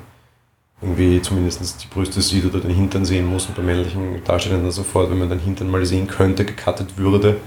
irgendwie 0.81 1.21
zumindest 1.21 1.83
die 1.83 1.87
Brüste 1.87 2.21
sieht 2.21 2.45
oder 2.45 2.59
den 2.59 2.75
Hintern 2.75 3.05
sehen 3.05 3.25
muss 3.25 3.47
und 3.47 3.55
bei 3.55 3.63
männlichen 3.63 4.23
Darstellern 4.23 4.61
dann 4.61 4.71
sofort, 4.71 5.09
wenn 5.09 5.17
man 5.17 5.29
den 5.29 5.39
Hintern 5.39 5.71
mal 5.71 5.83
sehen 5.85 6.07
könnte, 6.07 6.45
gecuttet 6.45 6.95
würde. 6.97 7.37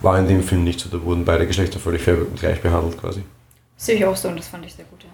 War 0.00 0.18
in 0.18 0.28
dem 0.28 0.42
Film 0.42 0.64
nicht 0.64 0.80
so, 0.80 0.88
da 0.88 1.04
wurden 1.04 1.24
beide 1.24 1.46
Geschlechter 1.46 1.78
völlig 1.78 2.02
fair 2.02 2.18
und 2.18 2.40
gleich 2.40 2.62
behandelt 2.62 2.98
quasi. 2.98 3.22
Sehe 3.78 3.94
ich 3.94 4.04
auch 4.04 4.16
so 4.16 4.28
und 4.28 4.36
das 4.36 4.48
fand 4.48 4.66
ich 4.66 4.74
sehr 4.74 4.84
gut, 4.84 5.04
ja. 5.04 5.10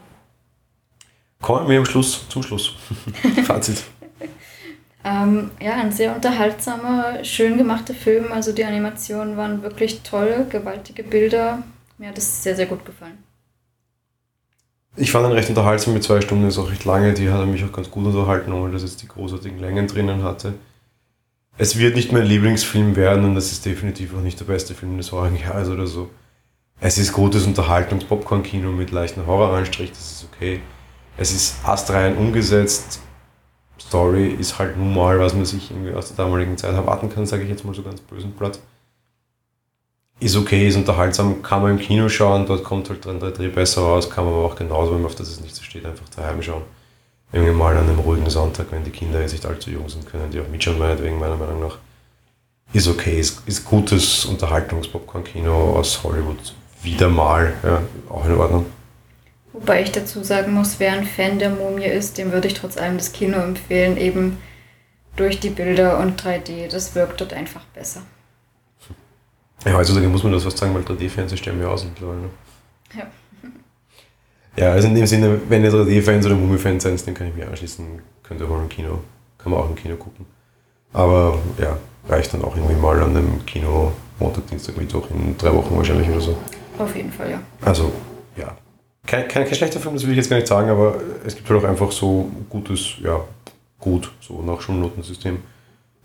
Kommen 1.41 1.69
wir 1.69 1.79
am 1.79 1.85
Schluss 1.85 2.27
zum 2.31 2.43
Schluss. 2.43 2.75
Fazit. 3.45 3.85
ähm, 5.05 5.51
ja, 5.61 5.75
ein 5.75 5.93
sehr 5.93 6.15
unterhaltsamer, 6.15 7.23
schön 7.23 7.59
gemachter 7.59 7.93
Film. 7.93 8.33
Also 8.33 8.53
die 8.53 8.65
Animationen 8.65 9.37
waren 9.37 9.63
wirklich 9.63 10.01
toll, 10.01 10.47
gewaltige 10.49 11.05
Bilder. 11.05 11.63
Mir 11.99 12.09
hat 12.09 12.17
es 12.17 12.43
sehr, 12.43 12.57
sehr 12.57 12.65
gut 12.65 12.87
gefallen. 12.87 13.19
Ich 14.97 15.11
fand 15.11 15.27
ihn 15.27 15.33
recht 15.33 15.51
unterhaltsam 15.51 15.93
mit 15.93 16.03
zwei 16.03 16.23
Stunden, 16.23 16.49
ist 16.49 16.57
auch 16.57 16.71
recht 16.71 16.87
lange. 16.87 17.13
Die 17.13 17.29
hat 17.29 17.41
er 17.41 17.47
mich 17.47 17.63
auch 17.65 17.73
ganz 17.73 17.91
gut 17.91 18.07
unterhalten, 18.07 18.53
ohne 18.53 18.73
dass 18.73 18.83
jetzt 18.83 19.03
die 19.03 19.09
großartigen 19.09 19.59
Längen 19.59 19.87
drinnen 19.87 20.23
hatte. 20.23 20.55
Es 21.59 21.79
wird 21.79 21.97
nicht 21.97 22.13
mein 22.13 22.25
Lieblingsfilm 22.25 22.97
werden 22.97 23.25
und 23.25 23.35
das 23.35 23.53
ist 23.53 23.67
definitiv 23.67 24.15
auch 24.15 24.23
nicht 24.23 24.41
der 24.41 24.47
beste 24.47 24.75
Film 24.75 24.97
des 24.97 25.11
vorigen 25.11 25.37
Jahres 25.37 25.69
oder 25.69 25.87
so. 25.87 26.09
Es 26.81 26.99
ist 26.99 27.13
gutes 27.13 27.47
Unterhaltungs-Popcorn-Kino 27.47 28.71
mit 28.71 28.91
leichten 28.91 29.27
Horroranstrich, 29.27 29.91
das 29.91 30.13
ist 30.13 30.29
okay. 30.33 30.61
Es 31.17 31.33
ist 31.33 31.57
astrein 31.65 32.17
umgesetzt. 32.17 33.01
Story 33.81 34.29
ist 34.29 34.59
halt 34.59 34.77
nun 34.77 34.95
mal, 34.95 35.19
was 35.19 35.35
man 35.35 35.45
sich 35.45 35.71
irgendwie 35.71 35.93
aus 35.93 36.09
der 36.09 36.25
damaligen 36.25 36.59
Zeit 36.59 36.75
erwarten 36.75 37.09
kann, 37.09 37.27
sage 37.27 37.45
ich 37.45 37.49
jetzt 37.49 37.65
mal 37.65 37.75
so 37.75 37.83
ganz 37.83 38.01
bösen 38.01 38.33
Blatt. 38.33 38.59
Ist 40.21 40.37
okay, 40.37 40.69
ist 40.69 40.77
unterhaltsam, 40.77 41.43
kann 41.43 41.63
man 41.63 41.73
im 41.73 41.79
Kino 41.79 42.09
schauen, 42.09 42.47
dort 42.47 42.65
kommt 42.65 42.89
halt 42.89 43.05
dran 43.05 43.21
der 43.21 43.31
Dreh 43.31 43.49
besser 43.49 43.83
raus, 43.83 44.09
kann 44.11 44.25
man 44.25 44.35
aber 44.35 44.45
auch 44.45 44.57
genauso, 44.57 44.93
wenn 44.93 44.99
man 44.99 45.07
auf 45.07 45.15
das 45.15 45.29
es 45.29 45.41
nicht 45.41 45.55
so 45.55 45.63
steht, 45.63 45.85
einfach 45.85 46.09
daheim 46.17 46.41
schauen. 46.43 46.63
Irgendwie 47.33 47.53
mal 47.53 47.77
an 47.77 47.89
einem 47.89 47.99
ruhigen 47.99 48.31
Sonntag, 48.31 48.67
wenn 48.71 48.85
die 48.85 48.91
Kinder 48.91 49.21
jetzt 49.21 49.33
nicht 49.33 49.45
allzu 49.47 49.71
jung 49.71 49.89
sind, 49.89 50.07
können 50.07 50.31
die 50.31 50.41
auch 50.41 50.49
mitschauen, 50.49 50.79
meinetwegen, 50.79 51.19
meiner 51.19 51.37
Meinung 51.37 51.61
nach. 51.61 51.79
Ist 52.73 52.89
okay, 52.89 53.19
ist, 53.19 53.43
ist 53.47 53.65
gutes 53.65 54.25
Unterhaltungs-Popcorn-Kino 54.25 55.77
aus 55.77 56.03
Hollywood. 56.03 56.55
Wieder 56.85 57.09
mal, 57.09 57.53
ja, 57.63 57.83
auch 58.09 58.25
in 58.27 58.37
Ordnung. 58.37 58.67
Wobei 59.53 59.83
ich 59.83 59.93
dazu 59.93 60.23
sagen 60.23 60.53
muss, 60.53 60.81
wer 60.81 60.93
ein 60.93 61.05
Fan 61.05 61.39
der 61.39 61.51
Mumie 61.51 61.87
ist, 61.87 62.19
dem 62.19 62.33
würde 62.33 62.49
ich 62.49 62.55
trotz 62.55 62.77
allem 62.77 62.99
das 62.99 63.13
Kino 63.13 63.39
empfehlen, 63.39 63.97
eben 63.97 64.39
durch 65.17 65.41
die 65.41 65.51
Bilder 65.51 65.99
und 65.99 66.21
3D. 66.21 66.69
Das 66.71 66.95
wirkt 66.95 67.21
dort 67.21 67.33
einfach 67.33 67.63
besser. 67.75 68.03
Ja, 69.65 69.75
heutzutage 69.75 70.09
muss 70.09 70.23
man 70.23 70.33
das 70.33 70.43
fast 70.45 70.59
sagen, 70.59 70.75
weil 70.75 70.83
3D-Fans 70.83 71.39
sterben 71.39 71.61
ja 71.61 71.69
aus 71.69 71.85
mittlerweile. 71.85 72.21
Ne? 72.21 72.29
Ja. 72.99 73.07
Ja, 74.57 74.73
also 74.73 74.89
in 74.89 74.95
dem 74.95 75.07
Sinne, 75.07 75.41
wenn 75.49 75.65
ihr 75.65 75.73
3D-Fans 75.73 76.27
oder 76.27 76.35
Mumie-Fans 76.35 76.83
seid, 76.83 77.07
dann 77.07 77.15
kann 77.15 77.29
ich 77.29 77.35
mich 77.35 77.47
anschließen, 77.47 77.87
könnt 78.23 78.41
ihr 78.41 78.51
auch 78.51 78.59
im 78.59 78.69
Kino, 78.69 78.99
kann 79.39 79.53
man 79.53 79.61
auch 79.61 79.69
im 79.69 79.75
Kino 79.75 79.97
gucken. 79.97 80.27
Aber 80.93 81.39
ja, 81.59 81.79
reicht 82.09 82.35
dann 82.35 82.45
auch 82.45 82.57
irgendwie 82.57 82.75
mal 82.75 83.03
an 83.03 83.17
einem 83.17 83.47
Kino 83.47 83.93
Montag, 84.19 84.47
Dienstag, 84.49 84.77
Mittwoch 84.77 85.09
in 85.11 85.37
drei 85.39 85.53
Wochen 85.53 85.77
wahrscheinlich 85.77 86.09
oder 86.09 86.21
so. 86.21 86.37
Auf 86.79 86.95
jeden 86.97 87.13
Fall, 87.13 87.31
ja. 87.31 87.41
Also, 87.63 87.93
ja, 88.37 88.57
kein, 89.07 89.29
kein, 89.29 89.45
kein 89.45 89.55
schlechter 89.55 89.81
Film, 89.81 89.95
das 89.95 90.05
will 90.05 90.13
ich 90.13 90.17
jetzt 90.17 90.31
gar 90.31 90.37
nicht 90.37 90.49
sagen, 90.49 90.71
aber 90.71 91.01
es 91.27 91.37
gibt 91.37 91.49
halt 91.49 91.63
auch 91.63 91.69
einfach 91.69 91.93
so 91.93 92.31
gutes, 92.49 92.95
ja, 93.03 93.21
gut, 93.79 94.11
so 94.21 94.43
nach 94.43 94.61
Schulnotensystem. 94.61 95.39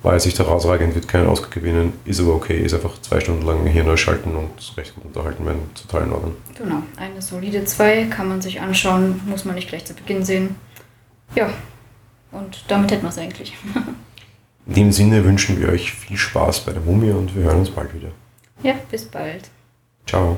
War 0.02 0.14
jetzt 0.14 0.26
nicht 0.26 0.40
herausragend, 0.40 0.96
wird 0.96 1.10
keinen 1.10 1.28
Oscar 1.28 1.50
gewinnen, 1.50 1.94
ist 2.06 2.22
aber 2.22 2.34
okay, 2.34 2.58
ist 2.58 2.74
einfach 2.74 3.02
zwei 3.02 3.20
Stunden 3.20 3.46
lang 3.46 3.66
hier 3.66 3.84
neu 3.84 3.98
schalten 3.98 4.34
und 4.36 4.78
recht 4.78 4.96
gut 4.96 5.06
unterhalten 5.06 5.46
werden, 5.46 5.70
total 5.74 6.04
in 6.04 6.14
Ordnung. 6.14 6.36
Genau, 6.58 6.84
eine 6.96 7.22
solide 7.22 7.66
2 7.66 8.06
kann 8.06 8.30
man 8.30 8.42
sich 8.42 8.62
anschauen, 8.62 9.20
muss 9.26 9.44
man 9.44 9.56
nicht 9.56 9.68
gleich 9.68 9.84
zu 9.84 9.94
Beginn 9.94 10.24
sehen. 10.24 10.56
Ja, 11.36 11.50
und 12.32 12.64
damit 12.70 12.92
hätten 12.92 13.04
wir 13.04 13.10
es 13.10 13.18
eigentlich. 13.18 13.58
In 14.68 14.74
dem 14.74 14.92
Sinne 14.92 15.26
wünschen 15.26 15.60
wir 15.60 15.70
euch 15.70 15.92
viel 15.92 16.18
Spaß 16.18 16.62
bei 16.62 16.72
der 16.72 16.82
Mumie 16.82 17.12
und 17.12 17.36
wir 17.36 17.44
hören 17.44 17.60
uns 17.60 17.72
bald 17.72 17.94
wieder. 17.94 18.10
Ja, 18.62 18.76
bis 18.90 19.06
bald. 19.06 19.50
Ciao. 20.06 20.38